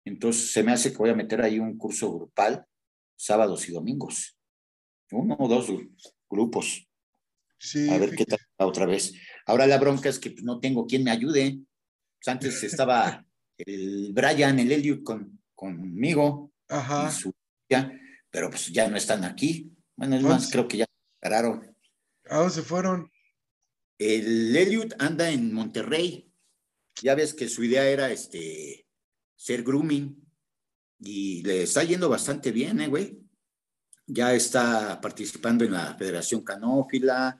entonces 0.04 0.52
se 0.52 0.62
me 0.62 0.72
hace 0.72 0.92
que 0.92 0.98
voy 0.98 1.10
a 1.10 1.14
meter 1.14 1.40
ahí 1.40 1.58
un 1.58 1.78
curso 1.78 2.12
grupal 2.12 2.66
sábados 3.16 3.68
y 3.68 3.72
domingos. 3.72 4.36
Uno 5.10 5.36
o 5.38 5.48
dos 5.48 5.68
grupos. 6.28 6.86
Sí, 7.58 7.88
a 7.88 7.98
ver 7.98 8.14
qué 8.14 8.26
tal 8.26 8.38
otra 8.58 8.86
vez. 8.86 9.14
Ahora 9.46 9.66
la 9.66 9.78
bronca 9.78 10.08
es 10.08 10.18
que 10.18 10.30
pues, 10.30 10.44
no 10.44 10.60
tengo 10.60 10.86
quien 10.86 11.04
me 11.04 11.10
ayude. 11.10 11.60
Pues, 12.18 12.28
antes 12.28 12.62
estaba 12.64 13.24
el 13.58 14.12
Brian, 14.12 14.58
el 14.58 14.72
Elliot 14.72 15.02
con, 15.02 15.40
conmigo. 15.54 16.52
Ajá. 16.68 17.12
pero 18.30 18.50
pues 18.50 18.72
ya 18.72 18.88
no 18.88 18.96
están 18.96 19.24
aquí. 19.24 19.72
Bueno, 19.96 20.16
es 20.16 20.22
más, 20.22 20.50
creo 20.50 20.66
que 20.66 20.78
ya 20.78 20.84
se 20.84 21.20
pararon. 21.20 21.76
¿A 22.28 22.38
dónde 22.38 22.54
se 22.54 22.62
fueron? 22.62 23.10
El 23.98 24.56
Elliot 24.56 24.94
anda 24.98 25.30
en 25.30 25.52
Monterrey. 25.52 26.30
Ya 27.02 27.14
ves 27.14 27.34
que 27.34 27.48
su 27.48 27.64
idea 27.64 27.86
era 27.86 28.10
este 28.10 28.86
ser 29.36 29.62
grooming 29.62 30.24
y 31.00 31.42
le 31.42 31.62
está 31.62 31.84
yendo 31.84 32.08
bastante 32.08 32.50
bien, 32.50 32.80
¿eh, 32.80 32.88
güey? 32.88 33.20
Ya 34.06 34.34
está 34.34 35.00
participando 35.00 35.64
en 35.64 35.72
la 35.72 35.94
Federación 35.94 36.42
Canófila, 36.42 37.38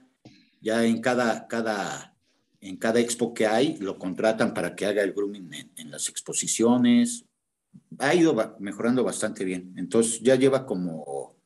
ya 0.65 0.83
en 0.83 1.03
cada, 1.03 1.47
cada, 1.47 2.17
en 2.61 2.77
cada 2.79 2.99
expo 2.99 3.35
que 3.35 3.47
hay 3.47 3.77
lo 3.77 3.99
contratan 3.99 4.55
para 4.55 4.75
que 4.75 4.87
haga 4.87 5.03
el 5.03 5.13
grooming 5.13 5.73
en, 5.77 5.91
las 5.91 6.09
exposiciones. 6.09 7.27
Ha 7.99 8.15
ido 8.15 8.57
mejorando 8.61 9.05
bastante 9.05 9.45
bien. 9.45 9.75
Entonces 9.77 10.21
ya 10.23 10.37
lleva 10.37 10.65
como, 10.65 11.37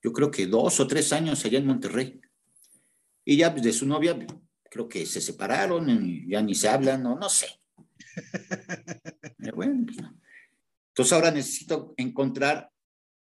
yo 0.00 0.12
creo 0.12 0.30
que 0.30 0.46
dos 0.46 0.78
o 0.78 0.86
tres 0.86 1.12
años 1.12 1.44
allá 1.44 1.58
en 1.58 1.66
Monterrey. 1.66 2.20
Y 3.24 3.36
ya 3.36 3.50
de 3.50 3.72
su 3.72 3.84
novia, 3.84 4.16
creo 4.70 4.88
que 4.88 5.04
se 5.06 5.20
separaron, 5.20 5.88
ya 6.28 6.40
ni 6.40 6.54
se 6.54 6.68
hablan, 6.68 7.02
no, 7.02 7.16
no 7.16 7.28
sé. 7.28 7.48
bueno, 9.56 9.86
pues 9.86 9.98
entonces 10.90 11.12
ahora 11.12 11.32
necesito 11.32 11.94
encontrar 11.96 12.70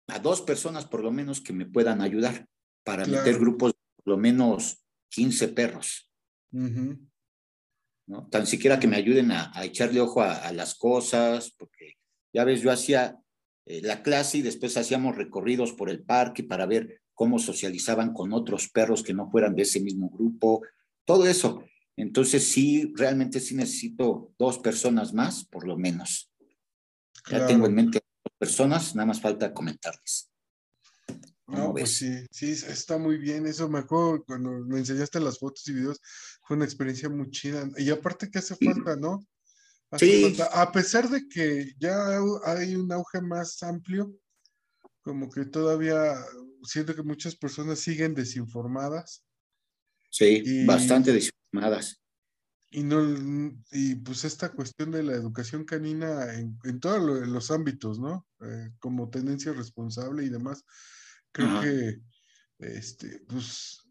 a 0.08 0.20
dos 0.20 0.42
personas 0.42 0.86
por 0.86 1.02
lo 1.02 1.12
menos 1.12 1.40
que 1.40 1.54
me 1.54 1.66
puedan 1.66 2.02
ayudar 2.02 2.46
para 2.84 3.06
meter 3.06 3.40
grupos 3.40 3.74
por 3.96 4.16
lo 4.16 4.18
menos 4.18 4.83
15 5.14 5.50
perros. 5.50 6.12
¿no? 6.52 8.28
Tan 8.30 8.48
siquiera 8.48 8.80
que 8.80 8.88
me 8.88 8.98
ayuden 8.98 9.32
a, 9.32 9.52
echarle 9.64 10.02
ojo 10.02 10.22
a, 10.22 10.52
las 10.52 10.76
cosas, 10.76 11.54
porque 11.58 11.98
ya 12.34 12.44
ves, 12.44 12.62
yo 12.62 12.72
hacía 12.72 13.20
eh, 13.66 13.82
la 13.82 14.02
clase 14.02 14.40
y 14.40 14.42
después 14.42 14.76
hacíamos 14.76 15.16
recorridos 15.16 15.72
por 15.74 15.90
el 15.90 16.04
parque 16.04 16.44
para 16.44 16.66
ver 16.66 17.02
cómo 17.14 17.38
socializaban 17.38 18.14
con 18.14 18.34
otros 18.34 18.70
perros 18.70 19.04
que 19.04 19.14
no 19.14 19.30
fueran 19.30 19.56
de 19.56 19.62
ese 19.62 19.80
mismo 19.80 20.10
grupo, 20.10 20.62
todo 21.06 21.28
eso. 21.28 21.64
Entonces 21.96 22.48
sí, 22.48 22.92
realmente 22.96 23.40
sí 23.40 23.56
necesito 23.56 24.34
dos 24.40 24.58
personas 24.58 25.14
más, 25.14 25.46
por 25.46 25.68
lo 25.68 25.78
menos. 25.78 26.32
Ya 27.30 27.46
tengo 27.46 27.68
en 27.68 27.76
mente 27.76 28.02
dos 28.24 28.34
personas, 28.38 28.96
nada 28.96 29.06
más 29.06 29.22
falta 29.22 29.54
comentarles. 29.54 30.33
No, 31.48 31.74
pues 31.74 31.98
sí, 31.98 32.26
sí, 32.32 32.52
está 32.52 32.98
muy 32.98 33.18
bien. 33.18 33.46
Eso 33.46 33.68
me 33.70 33.80
acuerdo 33.80 34.24
cuando 34.26 34.52
me 34.66 34.80
enseñaste 34.80 35.20
las 35.20 35.40
fotos 35.40 35.68
y 35.68 35.74
videos, 35.74 36.00
fue 36.44 36.56
una 36.56 36.66
experiencia 36.66 37.10
muy 37.10 37.30
chida. 37.32 37.70
Y 37.78 37.90
aparte 37.90 38.30
que 38.30 38.40
hace 38.40 38.56
falta, 38.56 38.96
¿no? 38.96 39.26
sí. 39.98 40.36
A 40.54 40.72
pesar 40.72 41.10
de 41.10 41.28
que 41.28 41.74
ya 41.78 42.20
hay 42.46 42.76
un 42.76 42.92
auge 42.92 43.22
más 43.22 43.62
amplio, 43.62 44.14
como 45.02 45.30
que 45.30 45.46
todavía 45.46 46.16
siento 46.64 46.96
que 46.96 47.04
muchas 47.04 47.36
personas 47.36 47.80
siguen 47.80 48.14
desinformadas. 48.14 49.24
Sí, 50.10 50.66
bastante 50.66 51.12
desinformadas 51.12 52.04
y 52.74 52.84
no 52.84 53.04
y 53.72 53.96
pues 53.96 54.26
esta 54.26 54.52
cuestión 54.52 54.90
de 54.92 55.04
la 55.04 55.14
educación 55.14 55.64
canina 55.64 56.34
en, 56.34 56.58
en 56.64 56.80
todos 56.80 57.28
los 57.28 57.52
ámbitos, 57.52 58.00
¿no? 58.00 58.26
Eh, 58.42 58.72
como 58.80 59.10
tendencia 59.10 59.54
responsable 59.54 60.24
y 60.24 60.30
demás, 60.30 60.66
creo 61.34 61.62
que 61.62 62.00
este, 62.60 63.20
pues 63.28 63.82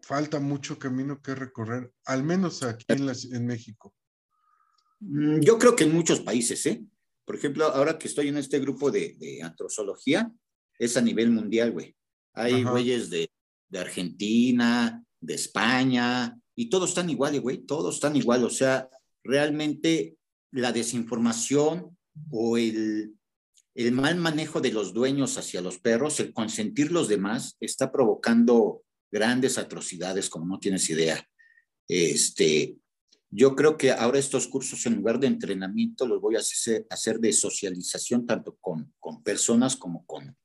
falta 0.00 0.40
mucho 0.40 0.78
camino 0.78 1.20
que 1.22 1.34
recorrer, 1.34 1.92
al 2.06 2.24
menos 2.24 2.62
aquí 2.62 2.84
en, 2.88 3.08
en 3.08 3.46
México. 3.46 3.94
Mm, 5.00 5.40
yo 5.40 5.58
creo 5.58 5.76
que 5.76 5.84
en 5.84 5.94
muchos 5.94 6.20
países, 6.20 6.64
¿eh? 6.66 6.82
Por 7.24 7.36
ejemplo, 7.36 7.66
ahora 7.66 7.98
que 7.98 8.08
estoy 8.08 8.28
en 8.28 8.38
este 8.38 8.58
grupo 8.58 8.90
de, 8.90 9.14
de 9.18 9.42
antrozoología, 9.42 10.32
es 10.78 10.96
a 10.96 11.02
nivel 11.02 11.30
mundial, 11.30 11.72
güey. 11.72 11.94
Hay 12.32 12.62
güeyes 12.62 13.10
de, 13.10 13.30
de 13.68 13.78
Argentina, 13.78 15.04
de 15.20 15.34
España, 15.34 16.36
y 16.54 16.70
todos 16.70 16.90
están 16.90 17.10
iguales, 17.10 17.40
güey, 17.40 17.58
todos 17.58 17.96
están 17.96 18.16
igual. 18.16 18.44
O 18.44 18.50
sea, 18.50 18.88
realmente 19.22 20.16
la 20.52 20.72
desinformación 20.72 21.96
o 22.30 22.56
el, 22.56 23.14
el 23.78 23.92
mal 23.92 24.16
manejo 24.16 24.60
de 24.60 24.72
los 24.72 24.92
dueños 24.92 25.38
hacia 25.38 25.60
los 25.60 25.78
perros, 25.78 26.18
el 26.18 26.32
consentir 26.32 26.90
los 26.90 27.06
demás, 27.06 27.56
está 27.60 27.92
provocando 27.92 28.82
grandes 29.08 29.56
atrocidades, 29.56 30.28
como 30.28 30.46
no 30.46 30.58
tienes 30.58 30.90
idea. 30.90 31.24
Este, 31.86 32.76
yo 33.30 33.54
creo 33.54 33.76
que 33.76 33.92
ahora 33.92 34.18
estos 34.18 34.48
cursos, 34.48 34.84
en 34.86 34.96
lugar 34.96 35.20
de 35.20 35.28
entrenamiento, 35.28 36.08
los 36.08 36.20
voy 36.20 36.34
a 36.34 36.40
hacer, 36.40 36.88
hacer 36.90 37.20
de 37.20 37.32
socialización, 37.32 38.26
tanto 38.26 38.56
con, 38.60 38.92
con 38.98 39.22
personas 39.22 39.76
como 39.76 40.04
con, 40.06 40.36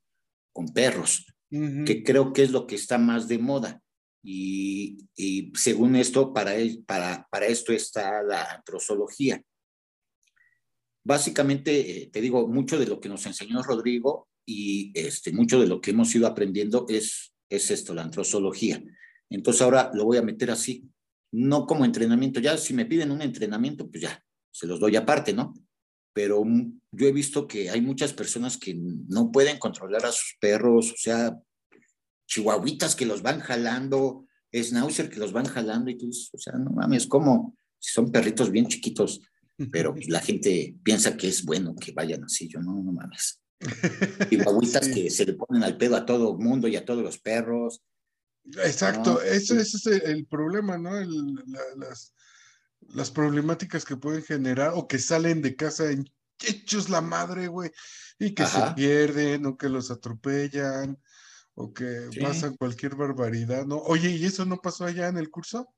con 0.52 0.68
perros, 0.68 1.26
que 1.50 2.04
creo 2.04 2.32
que 2.32 2.44
es 2.44 2.52
lo 2.52 2.68
que 2.68 2.76
está 2.76 2.98
más 2.98 3.26
de 3.26 3.38
moda. 3.38 3.82
Y, 4.22 5.08
según 5.54 5.96
esto, 5.96 6.32
para, 6.32 6.52
para, 6.86 7.26
para 7.32 7.46
esto 7.46 7.72
está 7.72 8.22
la 8.22 8.44
antrozoología. 8.52 9.42
Básicamente, 11.04 12.02
eh, 12.02 12.10
te 12.10 12.20
digo, 12.20 12.48
mucho 12.48 12.78
de 12.78 12.86
lo 12.86 12.98
que 12.98 13.10
nos 13.10 13.26
enseñó 13.26 13.62
Rodrigo 13.62 14.28
y 14.46 14.90
este, 14.94 15.32
mucho 15.32 15.60
de 15.60 15.66
lo 15.66 15.80
que 15.80 15.90
hemos 15.90 16.14
ido 16.14 16.26
aprendiendo 16.26 16.86
es, 16.88 17.34
es 17.50 17.70
esto, 17.70 17.94
la 17.94 18.02
antrozoología. 18.02 18.82
Entonces 19.28 19.62
ahora 19.62 19.90
lo 19.92 20.04
voy 20.04 20.16
a 20.16 20.22
meter 20.22 20.50
así, 20.50 20.88
no 21.32 21.66
como 21.66 21.84
entrenamiento. 21.84 22.40
Ya 22.40 22.56
si 22.56 22.72
me 22.72 22.86
piden 22.86 23.10
un 23.10 23.20
entrenamiento, 23.20 23.90
pues 23.90 24.02
ya, 24.02 24.24
se 24.50 24.66
los 24.66 24.80
doy 24.80 24.96
aparte, 24.96 25.32
¿no? 25.32 25.52
Pero 26.14 26.44
yo 26.92 27.06
he 27.06 27.12
visto 27.12 27.46
que 27.46 27.70
hay 27.70 27.80
muchas 27.80 28.12
personas 28.12 28.56
que 28.56 28.74
no 28.74 29.30
pueden 29.30 29.58
controlar 29.58 30.06
a 30.06 30.12
sus 30.12 30.36
perros, 30.40 30.92
o 30.92 30.96
sea, 30.96 31.36
chihuahuitas 32.26 32.94
que 32.94 33.04
los 33.04 33.20
van 33.20 33.40
jalando, 33.40 34.26
schnauzer 34.52 35.10
que 35.10 35.18
los 35.18 35.32
van 35.32 35.46
jalando 35.46 35.90
y 35.90 35.98
tú 35.98 36.08
o 36.08 36.38
sea, 36.38 36.54
no 36.54 36.70
mames, 36.70 37.06
como 37.06 37.56
si 37.78 37.92
son 37.92 38.10
perritos 38.10 38.50
bien 38.50 38.68
chiquitos, 38.68 39.20
pero 39.70 39.94
pues, 39.94 40.08
la 40.08 40.20
gente 40.20 40.76
piensa 40.82 41.16
que 41.16 41.28
es 41.28 41.44
bueno 41.44 41.74
que 41.76 41.92
vayan 41.92 42.24
así, 42.24 42.48
yo 42.48 42.60
no, 42.60 42.82
no 42.82 42.92
mames. 42.92 43.40
Chihuahuitas 44.28 44.88
que 44.88 45.10
se 45.10 45.24
le 45.24 45.34
ponen 45.34 45.62
al 45.62 45.76
pedo 45.76 45.96
a 45.96 46.04
todo 46.04 46.36
mundo 46.36 46.68
y 46.68 46.76
a 46.76 46.84
todos 46.84 47.02
los 47.02 47.18
perros. 47.18 47.82
Exacto, 48.64 49.22
ese, 49.22 49.60
es 49.60 49.86
el, 49.86 50.26
problema, 50.26 50.76
¿no? 50.76 50.92
las, 51.76 52.14
las 52.80 53.10
problemáticas 53.10 53.84
que 53.84 53.96
pueden 53.96 54.22
generar 54.22 54.72
o 54.74 54.86
que 54.86 54.98
salen 54.98 55.40
de 55.40 55.56
casa 55.56 55.90
en 55.90 56.04
hechos 56.40 56.90
la 56.90 57.00
madre, 57.00 57.48
güey, 57.48 57.70
y 58.18 58.34
que 58.34 58.46
se 58.46 58.60
pierden 58.74 59.46
o 59.46 59.56
que 59.56 59.68
los 59.68 59.90
atropellan 59.90 60.98
o 61.54 61.72
que 61.72 62.08
pasa 62.20 62.54
cualquier 62.56 62.96
barbaridad, 62.96 63.64
¿no? 63.64 63.78
Oye, 63.78 64.10
¿y 64.10 64.24
eso 64.24 64.44
no 64.44 64.60
pasó 64.60 64.84
allá 64.84 65.08
en 65.08 65.18
el 65.18 65.30
curso? 65.30 65.72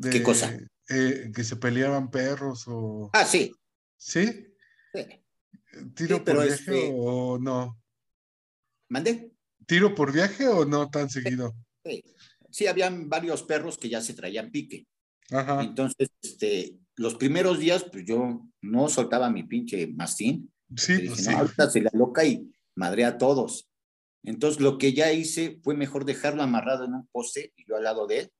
¿Qué 0.00 0.22
cosa? 0.22 0.56
Eh, 0.92 1.30
que 1.32 1.44
se 1.44 1.56
peleaban 1.56 2.10
perros 2.10 2.64
o... 2.66 3.10
Ah, 3.12 3.24
sí. 3.24 3.54
¿Sí? 3.96 4.46
Sí. 4.92 5.06
¿Tiro 5.94 6.24
por 6.24 6.42
viaje 6.42 6.52
este 6.52 6.90
o 6.92 7.38
no? 7.38 7.80
¿Mande? 8.88 9.30
¿Tiro 9.66 9.94
por 9.94 10.12
viaje 10.12 10.48
o 10.48 10.64
no 10.64 10.90
tan 10.90 11.08
seguido? 11.08 11.54
Sí. 11.84 12.02
sí, 12.50 12.66
habían 12.66 13.08
varios 13.08 13.44
perros 13.44 13.78
que 13.78 13.88
ya 13.88 14.00
se 14.00 14.14
traían 14.14 14.50
pique. 14.50 14.86
Ajá. 15.30 15.62
Entonces, 15.62 16.08
este, 16.22 16.76
los 16.96 17.14
primeros 17.14 17.60
días, 17.60 17.84
pues 17.84 18.04
yo 18.04 18.42
no 18.60 18.88
soltaba 18.88 19.30
mi 19.30 19.44
pinche 19.44 19.86
mastín. 19.86 20.52
Sí, 20.76 21.06
pues 21.06 21.24
sí. 21.24 21.32
ahorita 21.32 21.70
se 21.70 21.82
la 21.82 21.90
loca 21.94 22.24
y 22.24 22.52
madre 22.74 23.04
a 23.04 23.16
todos. 23.16 23.70
Entonces 24.24 24.60
lo 24.60 24.76
que 24.76 24.92
ya 24.92 25.12
hice 25.12 25.60
fue 25.62 25.74
mejor 25.74 26.04
dejarlo 26.04 26.42
amarrado 26.42 26.84
en 26.84 26.94
un 26.94 27.06
poste 27.06 27.52
y 27.56 27.64
yo 27.66 27.76
al 27.76 27.84
lado 27.84 28.06
de 28.06 28.20
él. 28.20 28.32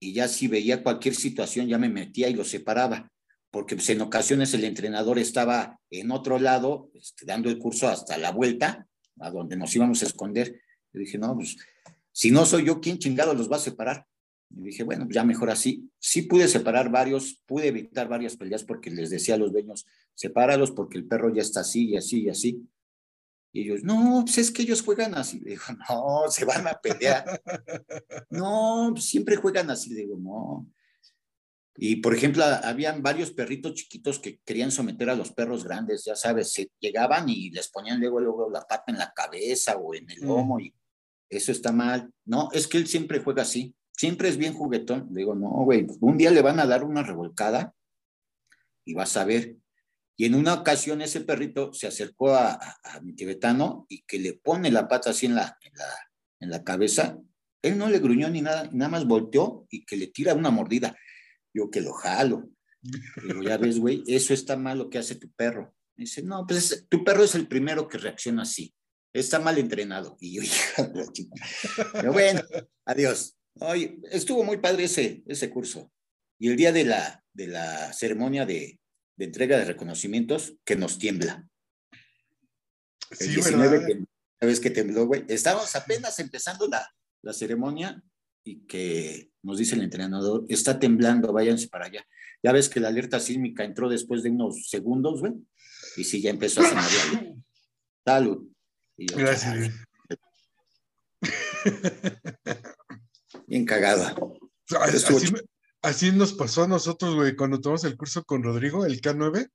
Y 0.00 0.14
ya 0.14 0.26
si 0.26 0.48
veía 0.48 0.82
cualquier 0.82 1.14
situación 1.14 1.68
ya 1.68 1.78
me 1.78 1.88
metía 1.88 2.28
y 2.28 2.34
lo 2.34 2.44
separaba, 2.44 3.12
porque 3.50 3.76
pues, 3.76 3.90
en 3.90 4.00
ocasiones 4.00 4.54
el 4.54 4.64
entrenador 4.64 5.18
estaba 5.18 5.78
en 5.90 6.10
otro 6.10 6.38
lado, 6.38 6.90
este, 6.94 7.26
dando 7.26 7.50
el 7.50 7.58
curso 7.58 7.88
hasta 7.88 8.16
la 8.16 8.32
vuelta, 8.32 8.86
a 9.20 9.30
donde 9.30 9.56
nos 9.56 9.74
íbamos 9.76 10.02
a 10.02 10.06
esconder. 10.06 10.60
Yo 10.92 11.00
dije, 11.00 11.18
no, 11.18 11.34
pues 11.34 11.56
si 12.12 12.30
no 12.30 12.46
soy 12.46 12.64
yo, 12.64 12.80
¿quién 12.80 12.98
chingado 12.98 13.34
los 13.34 13.50
va 13.50 13.56
a 13.56 13.60
separar? 13.60 14.06
Y 14.50 14.62
dije, 14.62 14.82
bueno, 14.82 15.04
pues 15.04 15.14
ya 15.14 15.24
mejor 15.24 15.50
así. 15.50 15.88
Sí 15.98 16.22
pude 16.22 16.48
separar 16.48 16.90
varios, 16.90 17.40
pude 17.46 17.68
evitar 17.68 18.08
varias 18.08 18.36
peleas 18.36 18.64
porque 18.64 18.90
les 18.90 19.10
decía 19.10 19.34
a 19.34 19.38
los 19.38 19.52
dueños, 19.52 19.86
sepáralos 20.14 20.72
porque 20.72 20.98
el 20.98 21.06
perro 21.06 21.32
ya 21.32 21.42
está 21.42 21.60
así 21.60 21.90
y 21.90 21.96
así 21.96 22.22
y 22.22 22.28
así. 22.30 22.68
Y 23.52 23.62
ellos, 23.62 23.82
no, 23.82 24.22
pues 24.24 24.38
es 24.38 24.50
que 24.50 24.62
ellos 24.62 24.82
juegan 24.82 25.14
así. 25.14 25.40
Le 25.40 25.50
digo, 25.50 25.62
no, 25.88 26.30
se 26.30 26.44
van 26.44 26.68
a 26.68 26.74
pelear. 26.74 27.42
no, 28.30 28.90
pues 28.92 29.04
siempre 29.04 29.36
juegan 29.36 29.70
así. 29.70 29.90
Le 29.90 30.02
digo, 30.02 30.16
no. 30.18 30.66
Y 31.76 31.96
por 31.96 32.14
ejemplo, 32.14 32.44
habían 32.44 33.02
varios 33.02 33.30
perritos 33.30 33.74
chiquitos 33.74 34.18
que 34.18 34.38
querían 34.44 34.70
someter 34.70 35.08
a 35.08 35.14
los 35.14 35.32
perros 35.32 35.64
grandes, 35.64 36.04
ya 36.04 36.14
sabes, 36.14 36.52
se 36.52 36.70
llegaban 36.78 37.28
y 37.28 37.50
les 37.50 37.68
ponían 37.68 38.00
luego, 38.00 38.20
luego 38.20 38.50
la 38.50 38.66
pata 38.66 38.84
en 38.88 38.98
la 38.98 39.12
cabeza 39.14 39.76
o 39.76 39.94
en 39.94 40.10
el 40.10 40.20
mm. 40.20 40.26
lomo 40.26 40.60
y 40.60 40.74
eso 41.30 41.52
está 41.52 41.72
mal. 41.72 42.12
No, 42.26 42.50
es 42.52 42.66
que 42.66 42.76
él 42.76 42.86
siempre 42.86 43.20
juega 43.20 43.42
así, 43.42 43.74
siempre 43.96 44.28
es 44.28 44.36
bien 44.36 44.52
juguetón. 44.52 45.08
Le 45.10 45.20
digo, 45.20 45.34
no, 45.34 45.48
güey, 45.64 45.86
un 46.00 46.18
día 46.18 46.30
le 46.30 46.42
van 46.42 46.60
a 46.60 46.66
dar 46.66 46.84
una 46.84 47.02
revolcada 47.02 47.74
y 48.84 48.92
vas 48.92 49.16
a 49.16 49.24
ver. 49.24 49.56
Y 50.20 50.26
en 50.26 50.34
una 50.34 50.52
ocasión 50.52 51.00
ese 51.00 51.22
perrito 51.22 51.72
se 51.72 51.86
acercó 51.86 52.34
a, 52.34 52.58
mi 53.00 53.14
tibetano 53.14 53.86
y 53.88 54.02
que 54.02 54.18
le 54.18 54.34
pone 54.34 54.70
la 54.70 54.86
pata 54.86 55.08
así 55.08 55.24
en 55.24 55.34
la, 55.34 55.56
en 55.62 55.72
la, 55.72 55.86
en 56.40 56.50
la 56.50 56.62
cabeza. 56.62 57.18
Él 57.62 57.78
no 57.78 57.88
le 57.88 58.00
gruñó 58.00 58.28
ni 58.28 58.42
nada, 58.42 58.68
nada 58.70 58.90
más 58.90 59.06
volteó 59.06 59.66
y 59.70 59.86
que 59.86 59.96
le 59.96 60.08
tira 60.08 60.34
una 60.34 60.50
mordida. 60.50 60.94
Yo 61.54 61.70
que 61.70 61.80
lo 61.80 61.94
jalo. 61.94 62.50
Digo, 62.82 63.42
ya 63.42 63.56
ves, 63.56 63.78
güey, 63.78 64.04
eso 64.08 64.34
está 64.34 64.58
mal 64.58 64.76
lo 64.76 64.90
que 64.90 64.98
hace 64.98 65.14
tu 65.14 65.30
perro. 65.30 65.74
dice, 65.96 66.22
no, 66.22 66.46
pues 66.46 66.84
tu 66.90 67.02
perro 67.02 67.24
es 67.24 67.34
el 67.34 67.48
primero 67.48 67.88
que 67.88 67.96
reacciona 67.96 68.42
así. 68.42 68.74
Está 69.14 69.38
mal 69.38 69.56
entrenado. 69.56 70.18
Y 70.20 70.34
yo, 70.34 70.42
hija 70.42 70.86
la 70.94 71.10
chica. 71.10 71.42
Pero 71.94 72.12
bueno, 72.12 72.42
adiós. 72.84 73.38
Oye, 73.54 73.98
estuvo 74.10 74.44
muy 74.44 74.58
padre 74.58 74.84
ese, 74.84 75.22
ese 75.26 75.48
curso. 75.48 75.90
Y 76.38 76.50
el 76.50 76.56
día 76.56 76.72
de 76.72 76.84
la, 76.84 77.24
de 77.32 77.46
la 77.46 77.94
ceremonia 77.94 78.44
de, 78.44 78.79
de 79.20 79.26
entrega 79.26 79.58
de 79.58 79.66
reconocimientos, 79.66 80.54
que 80.64 80.76
nos 80.76 80.98
tiembla. 80.98 81.46
El 83.10 83.16
sí, 83.18 83.28
19, 83.34 83.86
que, 83.86 84.04
¿sabes 84.40 84.60
que 84.60 84.70
tembló, 84.70 85.06
güey? 85.06 85.26
Estábamos 85.28 85.76
apenas 85.76 86.18
empezando 86.20 86.66
la, 86.66 86.90
la 87.20 87.34
ceremonia 87.34 88.02
y 88.44 88.60
que 88.60 89.30
nos 89.42 89.58
dice 89.58 89.74
el 89.74 89.82
entrenador, 89.82 90.46
está 90.48 90.78
temblando, 90.78 91.34
váyanse 91.34 91.68
para 91.68 91.84
allá. 91.84 92.02
Ya 92.42 92.52
ves 92.52 92.70
que 92.70 92.80
la 92.80 92.88
alerta 92.88 93.20
sísmica 93.20 93.62
entró 93.62 93.90
después 93.90 94.22
de 94.22 94.30
unos 94.30 94.70
segundos, 94.70 95.20
güey, 95.20 95.34
y 95.98 96.04
sí, 96.04 96.22
ya 96.22 96.30
empezó 96.30 96.62
a 96.62 96.70
sonar. 96.70 96.88
Salud. 98.06 98.48
Gracias. 98.96 99.70
Bien 103.46 103.66
cagada. 103.66 104.16
Así, 104.80 104.96
nos 106.14 106.32
pasó 106.34 106.64
a 106.64 106.68
nosotros, 106.68 107.14
güey, 107.14 107.36
cuando 107.36 107.60
tomamos 107.60 107.84
el 107.84 107.96
curso 107.96 108.24
con 108.24 108.42
Rodrigo, 108.42 108.84
el 108.84 109.00
K9. 109.00 109.48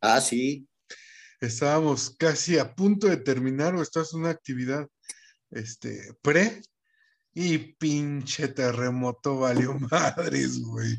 Ah, 0.00 0.20
sí. 0.20 0.68
Estábamos 1.40 2.14
casi 2.18 2.58
a 2.58 2.74
punto 2.74 3.06
de 3.06 3.16
terminar, 3.16 3.74
o 3.74 3.82
esta 3.82 4.02
es 4.02 4.12
una 4.12 4.30
actividad 4.30 4.86
este, 5.50 6.14
pre, 6.22 6.62
y 7.32 7.58
pinche 7.74 8.48
terremoto 8.48 9.38
valió 9.38 9.74
madres, 9.90 10.60
güey. 10.60 10.98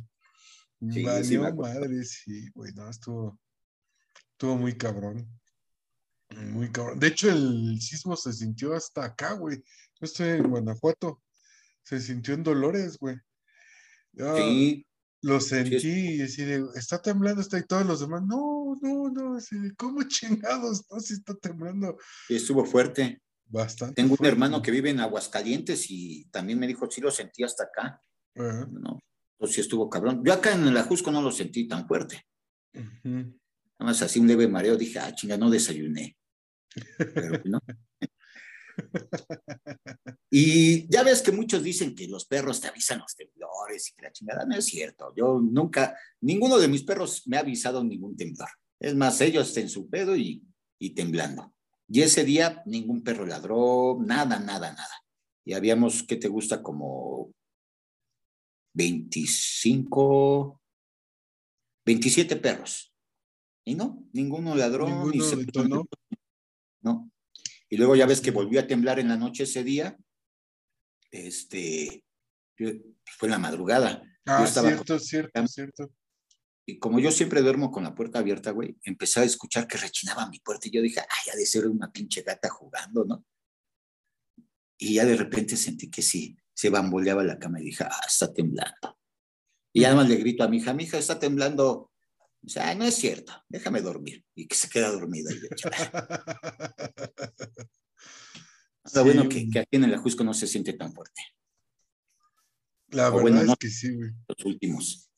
valió 0.79 1.53
madres, 1.53 2.21
sí, 2.23 2.49
güey, 2.53 2.73
no, 2.73 2.89
estuvo, 2.89 3.39
estuvo 4.31 4.57
muy 4.57 4.77
cabrón. 4.77 5.27
Muy 6.35 6.71
cabrón. 6.71 6.99
De 6.99 7.07
hecho, 7.07 7.29
el 7.29 7.79
sismo 7.81 8.15
se 8.15 8.31
sintió 8.33 8.73
hasta 8.73 9.05
acá, 9.05 9.33
güey. 9.33 9.57
Yo 9.57 10.05
estoy 10.05 10.29
en 10.29 10.49
Guanajuato. 10.49 11.21
Se 11.83 11.99
sintió 11.99 12.33
en 12.33 12.43
Dolores, 12.43 12.97
güey. 12.97 13.17
Sí. 14.15 14.85
Lo 15.23 15.39
sentí 15.39 16.15
y 16.15 16.21
así 16.21 16.43
está 16.73 16.99
temblando, 16.99 17.41
está 17.41 17.59
y 17.59 17.63
todos 17.63 17.85
los 17.85 17.99
demás, 17.99 18.23
no, 18.23 18.75
no, 18.81 19.09
no, 19.11 19.35
así 19.35 19.55
¿cómo 19.77 20.01
chingados? 20.07 20.85
No, 20.89 20.99
si 20.99 21.13
está 21.13 21.35
temblando. 21.35 21.97
estuvo 22.27 22.65
fuerte. 22.65 23.21
Bastante. 23.45 24.01
Tengo 24.01 24.15
un 24.17 24.25
hermano 24.25 24.61
que 24.61 24.71
vive 24.71 24.89
en 24.89 24.99
Aguascalientes 25.01 25.85
y 25.89 26.25
también 26.31 26.57
me 26.57 26.67
dijo, 26.67 26.89
sí 26.89 27.01
lo 27.01 27.11
sentí 27.11 27.43
hasta 27.43 27.65
acá. 27.65 28.01
No, 28.33 28.99
pues 29.37 29.51
sí 29.53 29.61
estuvo 29.61 29.89
cabrón. 29.89 30.23
Yo 30.25 30.33
acá 30.33 30.53
en 30.53 30.67
el 30.67 30.77
Ajusco 30.77 31.11
no 31.11 31.21
lo 31.21 31.31
sentí 31.31 31.67
tan 31.67 31.87
fuerte. 31.87 32.25
Nada 32.73 33.27
más 33.79 34.01
así 34.01 34.19
un 34.19 34.27
leve 34.27 34.47
mareo, 34.47 34.77
dije, 34.77 34.99
ah, 34.99 35.13
chinga, 35.13 35.37
no 35.37 35.49
desayuné. 35.49 36.15
Pero 36.97 37.41
no. 37.45 37.59
y 40.31 40.89
ya 40.89 41.03
ves 41.03 41.21
que 41.21 41.31
muchos 41.31 41.61
dicen 41.61 41.93
que 41.93 42.07
los 42.07 42.25
perros 42.25 42.61
te 42.61 42.69
avisan 42.69 42.99
los 42.99 43.15
temblores 43.71 43.89
y 43.89 43.95
que 43.95 44.01
la 44.03 44.11
chingada 44.11 44.45
no 44.45 44.55
es 44.55 44.65
cierto. 44.65 45.13
Yo 45.15 45.39
nunca, 45.39 45.95
ninguno 46.21 46.57
de 46.57 46.67
mis 46.67 46.83
perros 46.83 47.23
me 47.27 47.37
ha 47.37 47.41
avisado 47.41 47.83
ningún 47.83 48.15
temblor. 48.15 48.49
Es 48.79 48.95
más, 48.95 49.21
ellos 49.21 49.55
en 49.57 49.69
su 49.69 49.89
pedo 49.89 50.15
y, 50.15 50.43
y 50.79 50.91
temblando. 50.91 51.53
Y 51.87 52.01
ese 52.01 52.23
día 52.23 52.63
ningún 52.65 53.03
perro 53.03 53.25
ladró, 53.25 53.99
nada, 54.01 54.39
nada, 54.39 54.71
nada. 54.71 55.05
Y 55.45 55.53
habíamos, 55.53 56.03
¿qué 56.03 56.15
te 56.15 56.27
gusta? 56.27 56.61
Como 56.61 57.33
25, 58.73 60.61
27 61.85 62.35
perros. 62.37 62.93
Y 63.65 63.75
no, 63.75 64.07
ninguno 64.13 64.55
ladró, 64.55 65.05
ni 65.07 65.21
se 65.21 65.35
no. 65.67 65.85
no. 66.81 67.11
Y 67.69 67.77
luego 67.77 67.95
ya 67.95 68.05
ves 68.05 68.21
que 68.21 68.31
volvió 68.31 68.59
a 68.59 68.67
temblar 68.67 68.99
en 68.99 69.09
la 69.09 69.17
noche 69.17 69.43
ese 69.43 69.63
día. 69.63 69.97
Este, 71.11 72.03
fue 73.17 73.27
en 73.27 73.31
la 73.31 73.39
madrugada. 73.39 74.03
Ah, 74.25 74.45
cierto, 74.45 74.99
cierto, 74.99 75.47
cierto. 75.47 75.91
Y 76.65 76.79
como 76.79 76.99
yo 76.99 77.11
siempre 77.11 77.41
duermo 77.41 77.71
con 77.71 77.83
la 77.83 77.95
puerta 77.95 78.19
abierta, 78.19 78.51
güey, 78.51 78.77
empecé 78.83 79.19
a 79.19 79.23
escuchar 79.23 79.67
que 79.67 79.77
rechinaba 79.77 80.29
mi 80.29 80.39
puerta 80.39 80.67
y 80.67 80.71
yo 80.71 80.81
dije, 80.81 80.99
ay, 81.01 81.31
ha 81.33 81.35
de 81.35 81.45
ser 81.45 81.67
una 81.67 81.91
pinche 81.91 82.21
gata 82.21 82.49
jugando, 82.49 83.03
¿no? 83.03 83.25
Y 84.77 84.95
ya 84.95 85.05
de 85.05 85.15
repente 85.15 85.57
sentí 85.57 85.89
que 85.89 86.01
sí, 86.01 86.37
se 86.53 86.69
bamboleaba 86.69 87.23
la 87.23 87.39
cama 87.39 87.59
y 87.59 87.65
dije, 87.65 87.83
ah, 87.83 88.01
está 88.07 88.31
temblando. 88.31 88.99
Y 89.73 89.83
además 89.83 90.09
le 90.09 90.15
grito 90.17 90.43
a 90.43 90.47
mi 90.47 90.57
hija, 90.57 90.73
mi 90.73 90.83
hija 90.83 90.97
está 90.97 91.19
temblando. 91.19 91.91
O 92.43 92.49
sea, 92.49 92.73
no 92.75 92.85
es 92.85 92.95
cierto, 92.95 93.33
déjame 93.47 93.81
dormir. 93.81 94.25
Y 94.35 94.47
que 94.47 94.55
se 94.55 94.69
queda 94.69 94.91
dormida. 94.91 95.31
Y 95.31 95.39
Está 98.83 99.01
bueno 99.03 99.29
que, 99.29 99.49
que, 99.49 99.59
aquí 99.59 99.75
en 99.75 99.85
el 99.85 99.93
Ajusco 99.93 100.23
no 100.23 100.33
se 100.33 100.47
siente 100.47 100.73
tan 100.73 100.93
fuerte. 100.93 101.21
La 102.91 103.09
verdad 103.09 103.45
es 103.45 103.55
que 103.57 103.69
sí, 103.69 103.93
güey. 103.95 104.11
Los 104.27 104.45
últimos. 104.45 105.11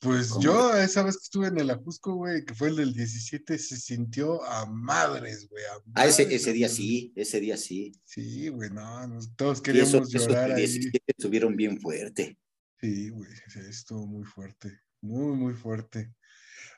Pues 0.00 0.30
yo 0.40 0.74
esa 0.74 1.02
vez 1.02 1.16
que 1.16 1.24
estuve 1.24 1.48
en 1.48 1.58
el 1.58 1.68
Ajusco, 1.68 2.14
güey, 2.14 2.42
que 2.46 2.54
fue 2.54 2.68
el 2.68 2.76
del 2.76 2.94
17, 2.94 3.58
se 3.58 3.76
sintió 3.76 4.42
a 4.44 4.64
madres, 4.64 5.46
güey. 5.50 5.62
ah, 5.94 6.06
ese, 6.06 6.34
ese 6.34 6.54
día 6.54 6.70
sí, 6.70 7.12
ese 7.14 7.38
día 7.38 7.58
sí. 7.58 7.92
Sí, 8.04 8.48
güey, 8.48 8.70
no, 8.70 9.06
todos 9.36 9.60
queríamos 9.60 10.10
llorar 10.10 10.52
ahí. 10.52 10.64
estuvieron 11.06 11.54
bien 11.54 11.78
fuerte. 11.78 12.38
Sí, 12.80 13.10
güey, 13.10 13.30
estuvo 13.68 14.06
muy 14.06 14.24
fuerte, 14.24 14.80
muy, 15.02 15.36
muy 15.36 15.52
fuerte. 15.52 16.10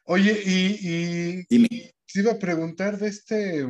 Oye, 0.05 0.43
y, 0.45 1.45
y, 1.49 1.93
te 2.13 2.21
iba 2.21 2.33
a 2.33 2.39
preguntar 2.41 2.99
de 2.99 3.07
este, 3.07 3.69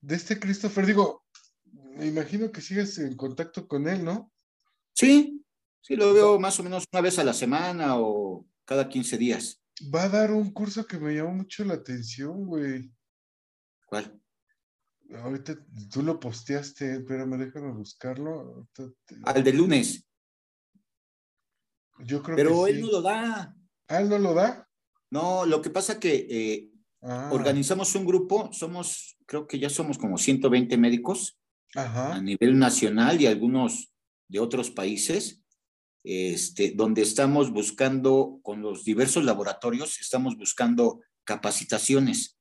de 0.00 0.14
este 0.14 0.40
Christopher, 0.40 0.86
digo, 0.86 1.26
me 1.98 2.06
imagino 2.06 2.50
que 2.50 2.62
sigues 2.62 2.96
en 2.96 3.16
contacto 3.16 3.68
con 3.68 3.86
él, 3.86 4.02
¿no? 4.02 4.32
Sí, 4.94 5.40
Sí, 5.90 5.96
lo 5.96 6.12
veo 6.12 6.38
más 6.38 6.58
o 6.60 6.62
menos 6.62 6.84
una 6.92 7.00
vez 7.00 7.18
a 7.18 7.24
la 7.24 7.32
semana 7.32 7.96
o 7.96 8.46
cada 8.64 8.88
15 8.88 9.18
días. 9.18 9.60
Va 9.92 10.04
a 10.04 10.08
dar 10.08 10.30
un 10.30 10.52
curso 10.52 10.86
que 10.86 10.98
me 10.98 11.14
llamó 11.14 11.34
mucho 11.34 11.64
la 11.64 11.74
atención, 11.74 12.46
güey. 12.46 12.92
¿Cuál? 13.86 14.20
Ahorita 15.22 15.58
tú 15.90 16.02
lo 16.02 16.20
posteaste, 16.20 17.00
pero 17.00 17.26
me 17.26 17.38
déjame 17.38 17.72
buscarlo. 17.72 18.68
Al 19.24 19.42
de 19.42 19.52
lunes. 19.52 20.06
Yo 22.04 22.22
creo 22.22 22.36
pero 22.36 22.66
él 22.66 22.82
no 22.82 22.86
lo 22.92 23.02
da. 23.02 23.56
¿Ah, 23.88 24.00
él 24.00 24.08
no 24.08 24.18
lo 24.18 24.34
da? 24.34 24.68
No, 25.10 25.44
lo 25.44 25.60
que 25.60 25.70
pasa 25.70 25.98
que 25.98 26.26
eh, 26.30 26.70
ah. 27.02 27.30
organizamos 27.32 27.94
un 27.96 28.06
grupo, 28.06 28.52
somos, 28.52 29.16
creo 29.26 29.48
que 29.48 29.58
ya 29.58 29.68
somos 29.68 29.98
como 29.98 30.16
120 30.18 30.76
médicos 30.76 31.36
a 31.74 32.20
nivel 32.20 32.58
nacional 32.58 33.20
y 33.20 33.26
algunos 33.26 33.89
de 34.30 34.40
otros 34.40 34.70
países 34.70 35.42
este, 36.02 36.72
donde 36.74 37.02
estamos 37.02 37.50
buscando, 37.50 38.40
con 38.42 38.62
los 38.62 38.84
diversos 38.84 39.24
laboratorios, 39.24 40.00
estamos 40.00 40.36
buscando 40.36 41.00
capacitaciones. 41.24 42.38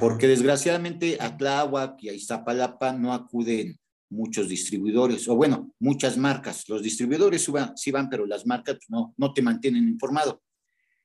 Porque 0.00 0.26
desgraciadamente 0.26 1.18
a 1.20 1.36
Tláhuac 1.36 2.02
y 2.02 2.08
a 2.08 2.14
Iztapalapa 2.14 2.92
no 2.92 3.12
acuden 3.12 3.78
muchos 4.08 4.48
distribuidores, 4.48 5.28
o 5.28 5.34
bueno, 5.34 5.74
muchas 5.80 6.16
marcas. 6.16 6.68
Los 6.68 6.82
distribuidores 6.82 7.46
sí 7.76 7.90
van, 7.90 8.08
pero 8.08 8.24
las 8.24 8.46
marcas 8.46 8.76
pues, 8.76 8.88
no, 8.88 9.14
no 9.16 9.32
te 9.34 9.42
mantienen 9.42 9.88
informado. 9.88 10.42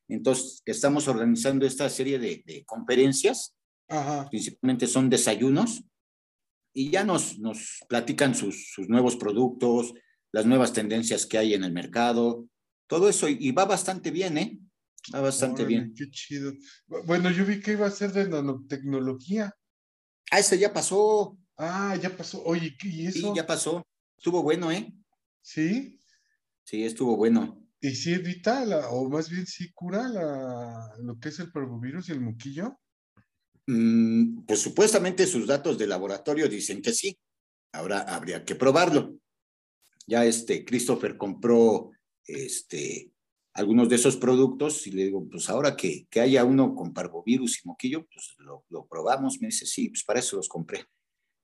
Entonces, 0.07 0.61
estamos 0.65 1.07
organizando 1.07 1.65
esta 1.65 1.89
serie 1.89 2.19
de, 2.19 2.63
conferencias, 2.65 3.55
principalmente 4.29 4.87
son 4.87 5.09
desayunos, 5.09 5.83
y 6.73 6.91
ya 6.91 7.03
nos, 7.03 7.39
nos 7.39 7.79
platican 7.87 8.35
sus, 8.35 8.71
sus 8.71 8.87
nuevos 8.87 9.15
productos, 9.15 9.93
las 10.31 10.45
nuevas 10.45 10.73
tendencias 10.73 11.25
que 11.25 11.37
hay 11.37 11.53
en 11.53 11.63
el 11.63 11.71
mercado, 11.71 12.47
todo 12.87 13.09
eso, 13.09 13.27
y 13.27 13.51
va 13.51 13.65
bastante 13.65 14.11
bien, 14.11 14.37
¿eh? 14.37 14.59
Va 15.13 15.21
bastante 15.21 15.65
bien. 15.65 15.93
Qué 15.95 16.09
chido. 16.09 16.53
Bueno, 17.05 17.31
yo 17.31 17.45
vi 17.45 17.59
que 17.59 17.71
iba 17.71 17.87
a 17.87 17.91
ser 17.91 18.11
de 18.11 18.29
nanotecnología. 18.29 19.53
Ah, 20.29 20.39
ese 20.39 20.59
ya 20.59 20.71
pasó. 20.71 21.37
Ah, 21.57 21.97
ya 22.01 22.15
pasó. 22.15 22.43
Oye, 22.43 22.75
¿y 22.83 23.07
eso? 23.07 23.29
Sí, 23.29 23.33
ya 23.35 23.47
pasó. 23.47 23.85
Estuvo 24.17 24.43
bueno, 24.43 24.71
¿eh? 24.71 24.93
Sí. 25.41 25.99
Sí, 26.63 26.83
estuvo 26.83 27.17
bueno. 27.17 27.65
¿Y 27.79 27.95
si 27.95 28.13
evita, 28.13 28.63
la, 28.63 28.89
o 28.89 29.09
más 29.09 29.29
bien 29.29 29.47
si 29.47 29.71
cura 29.73 30.07
la, 30.07 30.93
lo 30.99 31.19
que 31.19 31.29
es 31.29 31.39
el 31.39 31.51
parvovirus 31.51 32.09
y 32.09 32.11
el 32.11 32.21
moquillo? 32.21 32.79
Mm, 33.73 34.43
pues 34.45 34.59
supuestamente 34.59 35.25
sus 35.25 35.47
datos 35.47 35.77
de 35.77 35.87
laboratorio 35.87 36.49
dicen 36.49 36.81
que 36.81 36.91
sí. 36.91 37.17
Ahora 37.71 38.01
habría 38.01 38.43
que 38.43 38.55
probarlo. 38.55 39.15
Ya 40.05 40.25
este 40.25 40.65
Christopher 40.65 41.15
compró 41.15 41.91
este 42.25 43.13
algunos 43.53 43.87
de 43.87 43.95
esos 43.95 44.17
productos 44.17 44.87
y 44.87 44.91
le 44.91 45.05
digo, 45.05 45.27
pues 45.29 45.49
ahora 45.49 45.75
que, 45.75 46.05
que 46.09 46.19
haya 46.19 46.43
uno 46.43 46.73
con 46.73 46.93
parvovirus 46.93 47.59
y 47.59 47.67
moquillo, 47.67 48.05
pues 48.07 48.35
lo, 48.39 48.65
lo, 48.69 48.87
probamos. 48.87 49.39
Me 49.41 49.47
dice, 49.47 49.65
sí, 49.65 49.89
pues 49.89 50.03
para 50.03 50.19
eso 50.19 50.37
los 50.37 50.49
compré. 50.49 50.85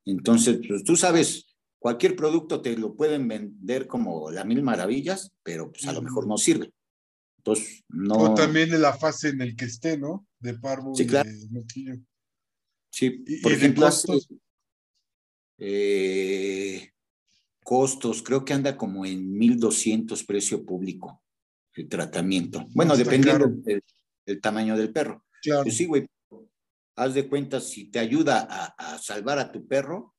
Entonces, 0.05 0.59
pues 0.65 0.83
tú 0.83 0.95
sabes, 0.95 1.57
cualquier 1.79 2.15
producto 2.15 2.61
te 2.61 2.77
lo 2.77 2.95
pueden 2.95 3.27
vender 3.27 3.87
como 3.87 4.31
la 4.31 4.45
mil 4.45 4.63
maravillas, 4.63 5.31
pero 5.43 5.69
pues 5.69 5.85
a 5.87 5.93
lo 5.93 6.01
mejor 6.01 6.27
no 6.27 6.37
sirve. 6.37 6.71
Entonces, 7.37 7.83
no. 7.89 8.15
O 8.15 8.33
también 8.33 8.73
en 8.73 8.81
la 8.81 8.93
fase 8.93 9.29
en 9.29 9.41
el 9.41 9.55
que 9.55 9.65
esté, 9.65 9.97
¿no? 9.97 10.27
De 10.39 10.57
parvo 10.57 10.95
sí, 10.95 11.05
claro. 11.05 11.29
y 11.29 11.33
de 11.33 11.49
moquillo. 11.49 11.95
Sí, 12.89 13.23
por 13.41 13.51
ejemplo, 13.51 13.85
costos? 13.85 14.27
Eh, 15.59 16.91
costos, 17.63 18.23
creo 18.23 18.45
que 18.45 18.53
anda 18.53 18.77
como 18.77 19.05
en 19.05 19.37
1200 19.37 20.23
precio 20.23 20.65
público 20.65 21.23
el 21.73 21.87
tratamiento. 21.87 22.65
Bueno, 22.73 22.93
Está 22.93 23.03
dependiendo 23.03 23.47
del, 23.47 23.83
del, 24.25 24.41
tamaño 24.41 24.77
del 24.77 24.91
perro. 24.91 25.25
Claro. 25.41 25.63
Pues 25.63 25.77
sí, 25.77 25.85
güey. 25.85 26.07
Haz 26.95 27.13
de 27.13 27.27
cuenta, 27.27 27.59
si 27.59 27.91
te 27.91 27.99
ayuda 27.99 28.47
a, 28.49 28.65
a, 28.93 28.97
salvar 28.97 29.37
a 29.37 29.51
tu 29.51 29.67
perro, 29.67 30.15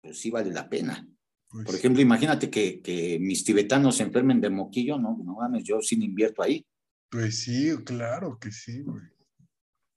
pues 0.00 0.18
sí 0.20 0.30
vale 0.30 0.52
la 0.52 0.68
pena. 0.68 1.08
Pues 1.50 1.66
Por 1.66 1.74
ejemplo, 1.74 2.00
imagínate 2.00 2.50
que, 2.50 2.80
que, 2.80 3.18
mis 3.18 3.44
tibetanos 3.44 3.96
se 3.96 4.04
enfermen 4.04 4.40
de 4.40 4.50
moquillo, 4.50 4.98
no, 4.98 5.16
no 5.24 5.34
mames, 5.34 5.64
yo 5.64 5.80
sí 5.80 5.96
invierto 5.96 6.42
ahí. 6.42 6.64
Pues 7.10 7.40
sí, 7.42 7.70
claro 7.84 8.38
que 8.38 8.52
sí, 8.52 8.82
güey. 8.82 9.02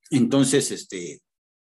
Entonces, 0.09 0.71
este, 0.71 1.21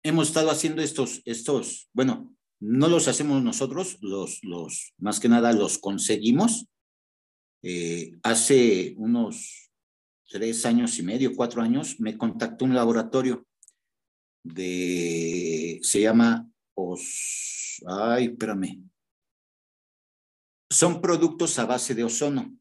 hemos 0.03 0.29
estado 0.29 0.51
haciendo 0.51 0.83
estos, 0.83 1.23
estos, 1.25 1.89
bueno, 1.93 2.35
no 2.61 2.89
los 2.89 3.09
hacemos 3.09 3.43
nosotros, 3.43 3.99
los, 4.01 4.43
los, 4.43 4.93
más 4.99 5.19
que 5.21 5.29
nada 5.29 5.53
los 5.53 5.79
conseguimos. 5.79 6.67
Eh, 7.63 8.19
hace 8.23 8.95
unos 8.97 9.71
tres 10.29 10.65
años 10.67 10.99
y 10.99 11.03
medio, 11.03 11.35
cuatro 11.35 11.63
años, 11.63 11.99
me 12.01 12.17
contactó 12.17 12.65
un 12.65 12.75
laboratorio 12.75 13.47
de, 14.43 15.79
se 15.83 16.01
llama 16.01 16.49
Os, 16.75 17.83
ay, 17.87 18.27
espérame. 18.27 18.85
Son 20.71 21.01
productos 21.01 21.59
a 21.59 21.67
base 21.67 21.95
de 21.95 22.05
ozono. 22.05 22.57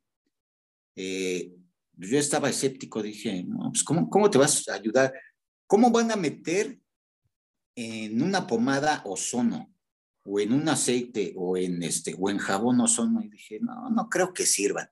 Eh, 0.95 1.53
yo 1.95 2.17
estaba 2.17 2.49
escéptico, 2.49 3.03
dije, 3.03 3.43
no, 3.43 3.69
pues 3.71 3.83
¿cómo, 3.83 4.09
¿cómo 4.09 4.29
te 4.29 4.37
vas 4.37 4.67
a 4.67 4.73
ayudar? 4.73 5.13
¿Cómo 5.67 5.91
van 5.91 6.11
a 6.11 6.15
meter 6.15 6.79
en 7.75 8.21
una 8.21 8.47
pomada 8.47 9.01
ozono? 9.05 9.73
o 10.31 10.39
en 10.39 10.53
un 10.53 10.69
aceite 10.69 11.33
o 11.35 11.57
en 11.57 11.81
este 11.81 12.15
o 12.17 12.29
en 12.29 12.37
jabón 12.37 12.79
ozono 12.81 13.21
y 13.21 13.29
dije, 13.29 13.59
no, 13.61 13.89
no 13.89 14.09
creo 14.09 14.31
que 14.31 14.45
sirvan. 14.45 14.87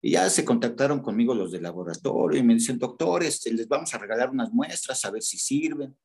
Y 0.00 0.12
ya 0.12 0.28
se 0.28 0.44
contactaron 0.44 1.00
conmigo 1.00 1.34
los 1.34 1.50
del 1.50 1.62
laboratorio 1.62 2.38
y 2.38 2.42
me 2.42 2.54
dicen, 2.54 2.78
doctor, 2.78 3.24
este, 3.24 3.52
les 3.52 3.66
vamos 3.66 3.92
a 3.94 3.98
regalar 3.98 4.30
unas 4.30 4.52
muestras 4.52 5.04
a 5.04 5.10
ver 5.10 5.22
si 5.22 5.38
sirven 5.38 5.96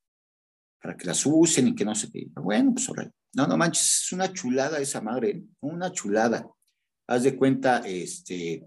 para 0.82 0.96
que 0.96 1.06
las 1.06 1.26
usen 1.26 1.68
y 1.68 1.76
que 1.76 1.86
no 1.86 1.94
se 1.94 2.10
qué. 2.10 2.28
Bueno, 2.36 2.74
pues 2.74 2.90
no, 3.34 3.48
no 3.48 3.58
manches, 3.58 4.04
es 4.06 4.12
una 4.14 4.32
chulada 4.32 4.80
esa 4.80 5.02
madre, 5.02 5.44
una 5.60 5.92
chulada. 5.92 6.48
Haz 7.08 7.24
de 7.24 7.36
cuenta, 7.36 7.80
este, 7.86 8.66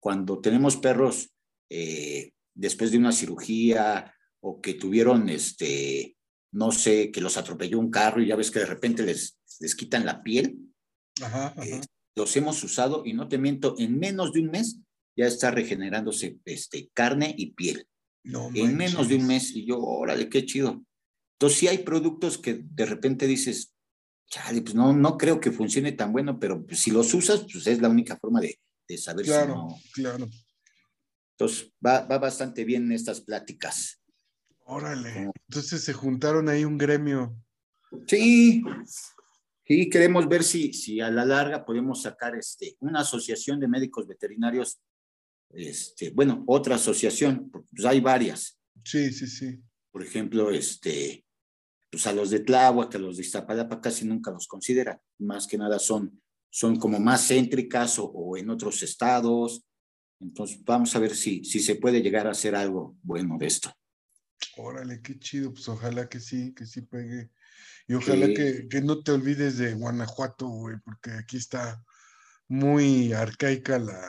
cuando 0.00 0.40
tenemos 0.40 0.76
perros 0.76 1.32
eh, 1.70 2.32
después 2.54 2.90
de 2.90 2.98
una 2.98 3.12
cirugía 3.12 4.12
o 4.40 4.60
que 4.60 4.74
tuvieron, 4.74 5.28
este, 5.28 6.17
no 6.52 6.72
sé, 6.72 7.10
que 7.10 7.20
los 7.20 7.36
atropelló 7.36 7.78
un 7.78 7.90
carro 7.90 8.22
y 8.22 8.28
ya 8.28 8.36
ves 8.36 8.50
que 8.50 8.60
de 8.60 8.66
repente 8.66 9.02
les, 9.02 9.38
les 9.60 9.74
quitan 9.74 10.06
la 10.06 10.22
piel. 10.22 10.58
Ajá, 11.22 11.48
ajá. 11.48 11.64
Eh, 11.64 11.80
los 12.14 12.36
hemos 12.36 12.62
usado 12.64 13.04
y 13.06 13.12
no 13.12 13.28
te 13.28 13.38
miento, 13.38 13.74
en 13.78 13.98
menos 13.98 14.32
de 14.32 14.40
un 14.40 14.50
mes 14.50 14.78
ya 15.16 15.26
está 15.26 15.50
regenerándose 15.50 16.38
este, 16.44 16.90
carne 16.92 17.34
y 17.36 17.52
piel. 17.52 17.86
No 18.24 18.50
en 18.54 18.76
menos 18.76 19.08
de 19.08 19.16
un 19.16 19.26
mes 19.26 19.52
y 19.54 19.66
yo, 19.66 19.78
órale, 19.80 20.28
qué 20.28 20.44
chido. 20.44 20.84
Entonces 21.34 21.58
sí 21.58 21.68
hay 21.68 21.78
productos 21.78 22.36
que 22.36 22.60
de 22.62 22.86
repente 22.86 23.26
dices, 23.26 23.74
chale, 24.26 24.60
pues 24.62 24.74
no, 24.74 24.92
no 24.92 25.16
creo 25.16 25.40
que 25.40 25.50
funcione 25.50 25.92
tan 25.92 26.12
bueno, 26.12 26.38
pero 26.38 26.64
pues, 26.66 26.80
si 26.80 26.90
los 26.90 27.14
usas, 27.14 27.46
pues 27.50 27.66
es 27.66 27.80
la 27.80 27.88
única 27.88 28.16
forma 28.16 28.40
de, 28.40 28.60
de 28.86 28.98
saber 28.98 29.24
claro, 29.24 29.46
si 29.46 29.52
no. 29.52 29.80
Claro, 29.94 30.28
Entonces 31.32 31.72
va, 31.84 32.00
va 32.02 32.18
bastante 32.18 32.64
bien 32.64 32.90
estas 32.92 33.20
pláticas. 33.20 33.97
Órale. 34.70 35.30
Entonces 35.48 35.82
se 35.82 35.94
juntaron 35.94 36.46
ahí 36.50 36.62
un 36.62 36.76
gremio. 36.76 37.34
Sí, 38.06 38.62
sí, 39.64 39.88
queremos 39.88 40.28
ver 40.28 40.44
si, 40.44 40.74
si 40.74 41.00
a 41.00 41.10
la 41.10 41.24
larga 41.24 41.64
podemos 41.64 42.02
sacar 42.02 42.36
este, 42.36 42.76
una 42.80 43.00
asociación 43.00 43.58
de 43.60 43.66
médicos 43.66 44.06
veterinarios, 44.06 44.78
este, 45.48 46.10
bueno, 46.10 46.44
otra 46.46 46.74
asociación, 46.74 47.50
pues 47.50 47.86
hay 47.86 48.00
varias. 48.00 48.60
Sí, 48.84 49.10
sí, 49.10 49.26
sí. 49.26 49.58
Por 49.90 50.02
ejemplo, 50.02 50.50
este, 50.50 51.24
pues 51.90 52.06
a 52.06 52.12
los 52.12 52.28
de 52.28 52.40
Tláhuac, 52.40 52.94
a 52.94 52.98
los 52.98 53.16
de 53.16 53.22
Iztapalapa 53.22 53.80
casi 53.80 54.04
nunca 54.04 54.30
los 54.30 54.46
consideran, 54.46 55.00
más 55.16 55.46
que 55.46 55.56
nada 55.56 55.78
son, 55.78 56.20
son 56.50 56.76
como 56.76 57.00
más 57.00 57.26
céntricas 57.26 57.98
o, 57.98 58.04
o 58.04 58.36
en 58.36 58.50
otros 58.50 58.82
estados. 58.82 59.64
Entonces, 60.20 60.62
vamos 60.62 60.94
a 60.94 60.98
ver 60.98 61.16
si, 61.16 61.42
si 61.42 61.60
se 61.60 61.76
puede 61.76 62.02
llegar 62.02 62.26
a 62.26 62.32
hacer 62.32 62.54
algo 62.54 62.98
bueno 63.02 63.38
de 63.38 63.46
esto. 63.46 63.72
Órale, 64.56 65.00
qué 65.02 65.18
chido, 65.18 65.52
pues 65.52 65.68
ojalá 65.68 66.08
que 66.08 66.20
sí, 66.20 66.54
que 66.54 66.66
sí 66.66 66.82
pegue. 66.82 67.30
Y 67.86 67.94
ojalá 67.94 68.26
sí. 68.26 68.34
que, 68.34 68.68
que, 68.68 68.80
no 68.80 69.02
te 69.02 69.12
olvides 69.12 69.58
de 69.58 69.74
Guanajuato, 69.74 70.48
güey, 70.48 70.76
porque 70.84 71.12
aquí 71.12 71.36
está 71.36 71.82
muy 72.48 73.12
arcaica 73.12 73.78
la, 73.78 74.00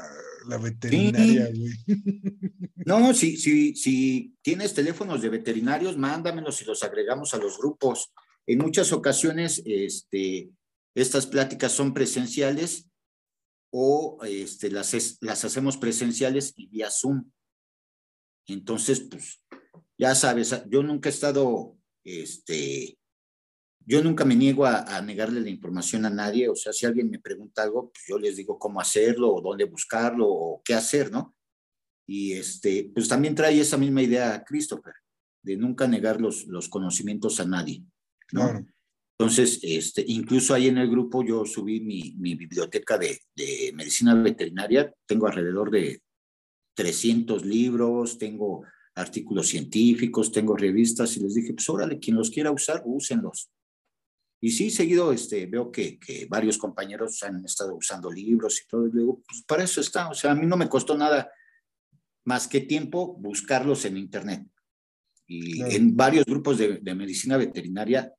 la 0.47 0.57
veterinaria, 0.57 1.47
sí. 1.47 1.59
güey. 1.59 1.73
No, 2.85 3.13
si, 3.13 3.37
si, 3.37 3.75
si 3.75 4.35
tienes 4.41 4.73
teléfonos 4.73 5.21
de 5.21 5.29
veterinarios, 5.29 5.95
mándamelos 5.97 6.59
y 6.61 6.65
los 6.65 6.81
agregamos 6.81 7.35
a 7.35 7.37
los 7.37 7.59
grupos. 7.59 8.11
En 8.47 8.57
muchas 8.57 8.91
ocasiones, 8.91 9.61
este, 9.63 10.49
estas 10.95 11.27
pláticas 11.27 11.71
son 11.71 11.93
presenciales 11.93 12.89
o 13.71 14.17
este, 14.23 14.71
las, 14.71 15.17
las 15.21 15.45
hacemos 15.45 15.77
presenciales 15.77 16.53
y 16.55 16.67
vía 16.67 16.89
Zoom. 16.89 17.29
Entonces, 18.47 19.01
pues, 19.01 19.39
ya 19.99 20.15
sabes, 20.15 20.55
yo 20.69 20.81
nunca 20.81 21.09
he 21.09 21.11
estado, 21.11 21.77
este, 22.05 22.97
yo 23.85 24.01
nunca 24.01 24.23
me 24.23 24.35
niego 24.35 24.65
a, 24.65 24.95
a, 24.95 25.01
negarle 25.01 25.41
la 25.41 25.49
información 25.49 26.05
a 26.05 26.09
nadie, 26.09 26.47
o 26.47 26.55
sea, 26.55 26.71
si 26.71 26.85
alguien 26.85 27.09
me 27.09 27.19
pregunta 27.19 27.63
algo, 27.63 27.91
pues 27.91 28.05
yo 28.07 28.17
les 28.17 28.37
digo 28.37 28.57
cómo 28.57 28.79
hacerlo, 28.79 29.35
o 29.35 29.41
dónde 29.41 29.65
buscarlo, 29.65 30.25
o 30.25 30.61
qué 30.63 30.73
hacer, 30.73 31.11
¿no? 31.11 31.35
Y 32.07 32.31
este, 32.31 32.89
pues 32.93 33.09
también 33.09 33.35
trae 33.35 33.59
esa 33.59 33.77
misma 33.77 34.01
idea 34.01 34.33
a 34.33 34.43
Christopher, 34.45 34.93
de 35.43 35.57
nunca 35.57 35.85
negar 35.85 36.21
los, 36.21 36.47
los 36.47 36.69
conocimientos 36.69 37.41
a 37.41 37.45
nadie, 37.45 37.83
¿no? 38.31 38.49
Claro. 38.49 38.65
Entonces, 39.19 39.59
este, 39.63 40.05
incluso 40.07 40.53
ahí 40.53 40.69
en 40.69 40.77
el 40.77 40.89
grupo 40.89 41.25
yo 41.25 41.43
subí 41.43 41.81
mi, 41.81 42.15
mi 42.17 42.35
biblioteca 42.35 42.97
de, 42.97 43.19
de 43.35 43.73
medicina 43.75 44.15
veterinaria, 44.15 44.93
tengo 45.05 45.27
alrededor 45.27 45.71
de 45.71 46.01
300 46.75 47.45
libros, 47.45 48.17
tengo 48.17 48.63
artículos 48.99 49.47
científicos, 49.47 50.31
tengo 50.31 50.55
revistas 50.55 51.15
y 51.17 51.21
les 51.21 51.35
dije, 51.35 51.53
pues 51.53 51.69
órale, 51.69 51.99
quien 51.99 52.17
los 52.17 52.29
quiera 52.29 52.51
usar, 52.51 52.81
úsenlos. 52.85 53.49
Y 54.41 54.51
sí, 54.51 54.69
seguido 54.69 55.11
este, 55.11 55.45
veo 55.47 55.71
que, 55.71 55.99
que 55.99 56.25
varios 56.29 56.57
compañeros 56.57 57.21
han 57.23 57.43
estado 57.43 57.75
usando 57.75 58.11
libros 58.11 58.61
y 58.61 58.67
todo, 58.67 58.87
y 58.87 58.91
digo, 58.91 59.21
pues 59.27 59.43
para 59.43 59.63
eso 59.63 59.81
está, 59.81 60.09
o 60.09 60.13
sea, 60.13 60.31
a 60.31 60.35
mí 60.35 60.45
no 60.45 60.55
me 60.55 60.69
costó 60.69 60.97
nada 60.97 61.29
más 62.25 62.47
que 62.47 62.61
tiempo 62.61 63.15
buscarlos 63.17 63.85
en 63.85 63.97
internet. 63.97 64.47
Y 65.27 65.57
claro. 65.57 65.71
en 65.73 65.95
varios 65.95 66.25
grupos 66.25 66.57
de, 66.57 66.79
de, 66.81 66.95
medicina 66.95 67.37
veterinaria 67.37 68.11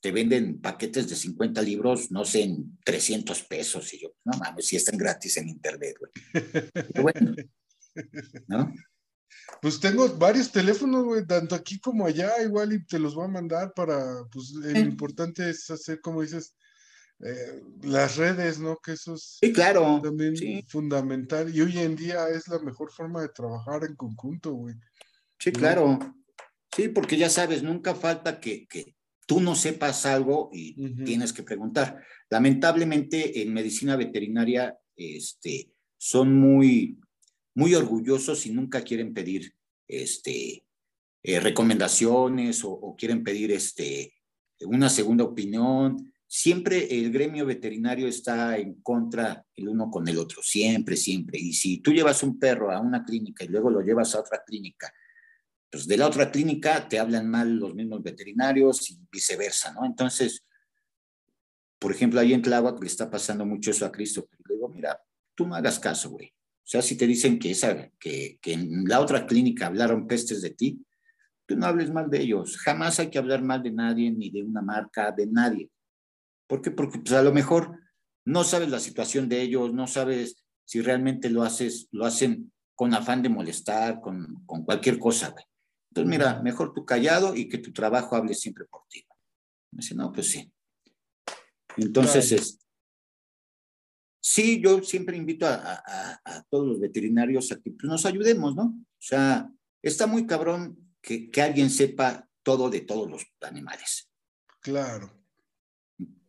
te 0.00 0.12
venden 0.12 0.60
paquetes 0.60 1.08
de 1.08 1.16
50 1.16 1.62
libros, 1.62 2.10
no 2.10 2.24
sé, 2.24 2.42
en 2.42 2.78
300 2.84 3.42
pesos. 3.44 3.92
Y 3.94 4.00
yo, 4.00 4.14
no 4.24 4.38
mames, 4.38 4.66
si 4.66 4.76
están 4.76 4.98
gratis 4.98 5.36
en 5.38 5.48
internet, 5.48 5.96
güey. 5.98 6.12
Pero 6.72 7.02
bueno, 7.02 7.34
¿no? 8.46 8.72
Pues 9.60 9.80
tengo 9.80 10.08
varios 10.16 10.52
teléfonos, 10.52 11.04
güey, 11.04 11.26
tanto 11.26 11.54
aquí 11.54 11.78
como 11.80 12.06
allá, 12.06 12.42
igual 12.42 12.72
y 12.72 12.84
te 12.84 12.98
los 12.98 13.14
voy 13.14 13.24
a 13.24 13.28
mandar 13.28 13.72
para, 13.74 14.24
pues 14.30 14.50
lo 14.52 14.70
sí. 14.70 14.78
importante 14.78 15.50
es 15.50 15.70
hacer, 15.70 16.00
como 16.00 16.22
dices, 16.22 16.54
eh, 17.20 17.62
las 17.82 18.16
redes, 18.16 18.60
¿no? 18.60 18.76
Que 18.76 18.92
eso 18.92 19.14
es 19.14 19.38
sí, 19.40 19.52
claro. 19.52 20.00
también 20.02 20.36
sí. 20.36 20.64
fundamental 20.68 21.52
y 21.54 21.60
hoy 21.60 21.78
en 21.78 21.96
día 21.96 22.28
es 22.28 22.46
la 22.46 22.60
mejor 22.60 22.92
forma 22.92 23.22
de 23.22 23.30
trabajar 23.30 23.84
en 23.84 23.96
conjunto, 23.96 24.52
güey. 24.52 24.76
Sí, 25.38 25.50
¿no? 25.50 25.58
claro. 25.58 25.98
Sí, 26.74 26.88
porque 26.88 27.16
ya 27.16 27.28
sabes, 27.28 27.62
nunca 27.62 27.94
falta 27.94 28.38
que, 28.38 28.66
que 28.68 28.94
tú 29.26 29.40
no 29.40 29.56
sepas 29.56 30.06
algo 30.06 30.50
y 30.52 30.80
uh 30.80 30.88
-huh. 30.88 31.04
tienes 31.04 31.32
que 31.32 31.42
preguntar. 31.42 32.04
Lamentablemente 32.30 33.42
en 33.42 33.52
medicina 33.52 33.96
veterinaria, 33.96 34.78
este, 34.94 35.72
son 35.96 36.34
muy, 36.38 37.00
muy 37.58 37.74
orgullosos 37.74 38.46
y 38.46 38.52
nunca 38.52 38.82
quieren 38.82 39.12
pedir 39.12 39.52
este, 39.88 40.64
eh, 41.24 41.40
recomendaciones 41.40 42.62
o, 42.62 42.94
quieren 42.96 43.24
pedir 43.24 43.50
este, 43.50 44.14
una 44.60 44.88
segunda 44.88 45.24
opinión. 45.24 46.12
Siempre 46.24 46.86
el 47.00 47.10
gremio 47.10 47.44
veterinario 47.44 48.06
está 48.06 48.56
en 48.58 48.80
contra 48.80 49.44
el 49.56 49.68
uno 49.68 49.90
con 49.90 50.06
el 50.06 50.18
otro, 50.18 50.40
siempre, 50.40 50.96
siempre. 50.96 51.40
Y 51.40 51.52
si 51.52 51.78
tú 51.78 51.92
llevas 51.92 52.22
un 52.22 52.38
perro 52.38 52.70
a 52.70 52.78
una 52.78 53.04
clínica 53.04 53.44
y 53.44 53.48
luego 53.48 53.70
lo 53.70 53.80
llevas 53.80 54.14
a 54.14 54.20
otra 54.20 54.44
clínica, 54.46 54.94
pues 55.68 55.88
de 55.88 55.96
la 55.96 56.06
otra 56.06 56.30
clínica 56.30 56.88
te 56.88 57.00
hablan 57.00 57.28
mal 57.28 57.56
los 57.56 57.74
mismos 57.74 58.04
veterinarios 58.04 58.88
y 58.92 59.00
viceversa, 59.10 59.72
¿no? 59.72 59.84
Entonces, 59.84 60.46
por 61.80 61.90
ejemplo, 61.90 62.20
ahí 62.20 62.34
en 62.34 62.42
Tláhuac 62.42 62.80
le 62.80 62.86
está 62.86 63.10
pasando 63.10 63.44
mucho 63.44 63.72
eso 63.72 63.84
a 63.84 63.90
Cristo. 63.90 64.28
Le 64.46 64.54
digo, 64.54 64.68
mira, 64.68 65.02
tú 65.34 65.44
no 65.44 65.56
hagas 65.56 65.80
caso, 65.80 66.10
güey. 66.10 66.32
O 66.68 66.70
sea, 66.70 66.82
si 66.82 66.98
te 66.98 67.06
dicen 67.06 67.38
que, 67.38 67.52
esa, 67.52 67.90
que, 67.98 68.38
que 68.42 68.52
en 68.52 68.84
la 68.84 69.00
otra 69.00 69.26
clínica 69.26 69.68
hablaron 69.68 70.06
pestes 70.06 70.42
de 70.42 70.50
ti, 70.50 70.84
tú 71.46 71.56
no 71.56 71.64
hables 71.64 71.90
mal 71.90 72.10
de 72.10 72.20
ellos. 72.20 72.58
Jamás 72.58 73.00
hay 73.00 73.08
que 73.08 73.16
hablar 73.16 73.42
mal 73.42 73.62
de 73.62 73.70
nadie, 73.70 74.10
ni 74.10 74.28
de 74.28 74.42
una 74.42 74.60
marca, 74.60 75.10
de 75.10 75.26
nadie. 75.26 75.70
¿Por 76.46 76.60
qué? 76.60 76.70
Porque 76.70 76.98
pues, 76.98 77.14
a 77.14 77.22
lo 77.22 77.32
mejor 77.32 77.80
no 78.26 78.44
sabes 78.44 78.68
la 78.68 78.80
situación 78.80 79.30
de 79.30 79.40
ellos, 79.40 79.72
no 79.72 79.86
sabes 79.86 80.44
si 80.66 80.82
realmente 80.82 81.30
lo 81.30 81.42
haces, 81.42 81.88
lo 81.90 82.04
hacen 82.04 82.52
con 82.74 82.92
afán 82.92 83.22
de 83.22 83.30
molestar, 83.30 84.02
con, 84.02 84.44
con 84.44 84.62
cualquier 84.66 84.98
cosa, 84.98 85.30
güey. 85.30 85.46
Entonces, 85.90 86.10
mira, 86.10 86.42
mejor 86.42 86.74
tú 86.74 86.84
callado 86.84 87.34
y 87.34 87.48
que 87.48 87.56
tu 87.56 87.72
trabajo 87.72 88.14
hable 88.14 88.34
siempre 88.34 88.66
por 88.66 88.82
ti. 88.90 89.06
Me 89.72 89.78
dice, 89.78 89.94
no, 89.94 90.12
pues 90.12 90.30
sí. 90.30 90.52
Entonces, 91.78 92.30
es, 92.30 92.60
sí, 94.20 94.60
yo 94.60 94.82
siempre 94.82 95.16
invito 95.16 95.46
a, 95.46 96.44
todos 96.50 96.66
los 96.66 96.80
veterinarios 96.80 97.52
a 97.52 97.60
que 97.60 97.70
pues, 97.70 97.84
nos 97.84 98.04
ayudemos, 98.06 98.54
¿no? 98.54 98.64
O 98.64 99.00
sea, 99.00 99.50
está 99.82 100.06
muy 100.06 100.26
cabrón 100.26 100.94
que, 101.00 101.30
alguien 101.40 101.70
sepa 101.70 102.28
todo 102.42 102.70
de 102.70 102.80
todos 102.80 103.10
los 103.10 103.26
animales. 103.42 104.10
Claro. 104.60 105.12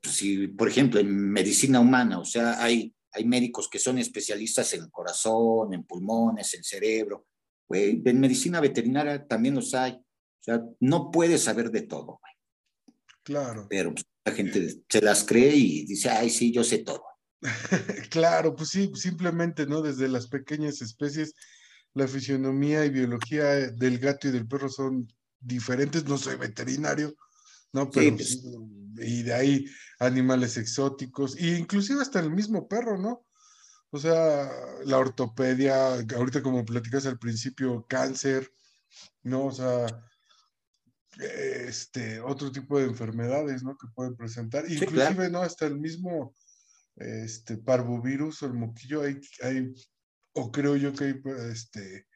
Si, 0.04 0.48
por 0.48 0.68
ejemplo, 0.68 1.00
en 1.00 1.32
medicina 1.32 1.80
humana, 1.80 2.20
o 2.20 2.26
sea, 2.26 2.64
hay, 2.64 2.94
hay 3.12 3.26
médicos 3.26 3.68
que 3.70 3.80
son 3.80 3.98
especialistas 3.98 4.74
en 4.74 4.90
corazón, 4.90 5.74
en 5.74 5.84
pulmones, 5.84 6.54
en 6.54 6.64
cerebro. 6.64 7.28
En 7.72 8.20
medicina 8.20 8.60
veterinaria 8.60 9.28
también 9.28 9.56
los 9.56 9.74
hay. 9.74 9.94
O 9.94 10.44
sea, 10.44 10.64
no 10.80 11.12
puedes 11.12 11.44
saber 11.44 11.70
de 11.70 11.82
todo, 11.82 12.20
güey. 12.22 12.34
Claro. 13.24 13.68
Pero 13.70 13.94
pues, 13.94 14.06
la 14.26 14.32
gente 14.32 14.84
se 14.88 15.02
las 15.02 15.24
cree 15.24 15.56
y 15.56 15.86
dice, 15.86 16.10
ay, 16.10 16.30
sí, 16.30 16.52
yo 16.52 16.64
sé 16.64 16.80
todo. 16.80 17.04
claro, 18.10 18.56
pues 18.56 18.70
sí, 18.70 18.92
simplemente, 18.96 19.66
¿no? 19.66 19.82
Desde 19.82 20.08
las 20.08 20.28
pequeñas 20.28 20.82
especies, 20.82 21.34
la 21.94 22.08
fisionomía 22.08 22.86
y 22.86 22.90
biología 22.90 23.46
del 23.72 24.00
gato 24.00 24.28
y 24.28 24.32
del 24.32 24.48
perro 24.48 24.70
son 24.70 25.08
diferentes. 25.40 26.06
No 26.06 26.18
soy 26.18 26.36
veterinario, 26.36 27.16
¿no? 27.74 27.90
Pero 27.90 28.18
pues. 28.18 28.44
y 28.98 29.24
de 29.24 29.34
ahí 29.34 29.66
animales 30.00 30.58
exóticos, 30.58 31.36
e 31.38 31.58
inclusive 31.58 32.02
hasta 32.02 32.20
el 32.20 32.32
mismo 32.32 32.68
perro, 32.68 32.98
¿no? 32.98 33.26
O 33.92 33.98
sea, 33.98 34.50
la 34.86 34.98
ortopedia, 34.98 35.96
ahorita 36.16 36.44
como 36.44 36.64
platicas 36.64 37.06
al 37.06 37.18
principio, 37.18 37.86
cáncer, 37.90 38.52
¿no? 39.24 39.46
O 39.46 39.52
sea, 39.52 39.88
este, 41.18 42.20
otro 42.20 42.52
tipo 42.52 42.78
de 42.78 42.86
enfermedades, 42.86 43.64
¿no? 43.64 43.76
Que 43.78 43.88
pueden 43.96 44.16
presentar. 44.16 44.70
Inclusive, 44.70 45.30
¿no? 45.30 45.42
Hasta 45.42 45.66
el 45.66 45.80
mismo 45.80 46.36
este, 47.00 47.58
parvovirus 47.58 48.44
o 48.44 48.48
el 48.48 48.54
moquillo, 48.54 49.02
hay, 49.02 49.20
hay, 49.42 49.74
o 50.34 50.52
creo 50.52 50.76
yo 50.76 50.94
que 50.94 51.06
hay 51.06 51.22
este, 51.52 52.08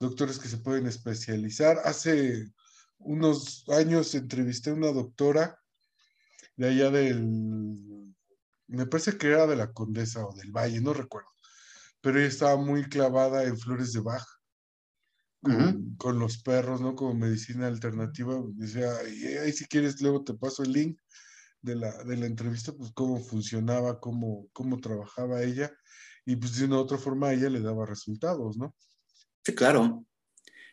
doctores 0.00 0.38
que 0.38 0.48
se 0.48 0.58
pueden 0.58 0.86
especializar. 0.86 1.78
Hace 1.84 2.50
unos 2.98 3.68
años 3.68 4.14
entrevisté 4.14 4.70
a 4.70 4.74
una 4.74 4.92
doctora 4.92 5.58
de 6.56 6.68
allá 6.68 6.90
del, 6.90 8.14
me 8.66 8.86
parece 8.86 9.16
que 9.16 9.28
era 9.28 9.46
de 9.46 9.56
la 9.56 9.72
Condesa 9.72 10.24
o 10.24 10.34
del 10.34 10.50
Valle, 10.50 10.80
no 10.80 10.94
recuerdo, 10.94 11.28
pero 12.00 12.18
ella 12.18 12.28
estaba 12.28 12.56
muy 12.56 12.84
clavada 12.84 13.44
en 13.44 13.58
flores 13.58 13.92
de 13.92 14.00
Bach. 14.00 14.24
Con, 15.98 16.20
los 16.20 16.40
perros, 16.40 16.80
¿no? 16.80 16.94
Como 16.94 17.14
medicina 17.14 17.66
alternativa. 17.66 18.40
Decía, 18.54 18.92
ahí 18.96 19.52
si 19.52 19.64
quieres, 19.64 20.00
luego 20.00 20.22
te 20.22 20.34
paso 20.34 20.62
el 20.62 20.70
link 20.70 21.00
de 21.62 21.76
la, 21.76 22.04
de 22.04 22.16
la 22.16 22.26
entrevista, 22.26 22.72
pues 22.72 22.90
cómo 22.92 23.18
funcionaba, 23.18 24.00
cómo, 24.00 24.48
cómo 24.52 24.80
trabajaba 24.80 25.42
ella, 25.42 25.72
y 26.26 26.36
pues 26.36 26.56
de 26.56 26.66
una 26.66 26.76
u 26.76 26.80
otra 26.80 26.98
forma 26.98 27.32
ella 27.32 27.48
le 27.48 27.60
daba 27.60 27.86
resultados, 27.86 28.56
¿no? 28.56 28.74
Sí, 29.44 29.54
claro. 29.54 30.04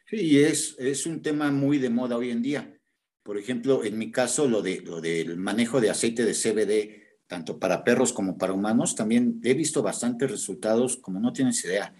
Sí, 0.07 0.17
y 0.17 0.39
es, 0.39 0.75
es 0.79 1.05
un 1.05 1.21
tema 1.21 1.51
muy 1.51 1.77
de 1.77 1.89
moda 1.89 2.17
hoy 2.17 2.31
en 2.31 2.41
día. 2.41 2.75
Por 3.23 3.37
ejemplo, 3.37 3.83
en 3.83 3.97
mi 3.97 4.11
caso, 4.11 4.47
lo, 4.47 4.61
de, 4.61 4.81
lo 4.81 5.01
del 5.01 5.37
manejo 5.37 5.79
de 5.79 5.91
aceite 5.91 6.25
de 6.25 6.33
CBD, 6.33 7.27
tanto 7.27 7.59
para 7.59 7.83
perros 7.83 8.11
como 8.11 8.37
para 8.37 8.53
humanos, 8.53 8.95
también 8.95 9.39
he 9.43 9.53
visto 9.53 9.83
bastantes 9.83 10.31
resultados, 10.31 10.97
como 10.97 11.19
no 11.19 11.31
tienes 11.31 11.63
idea. 11.63 11.93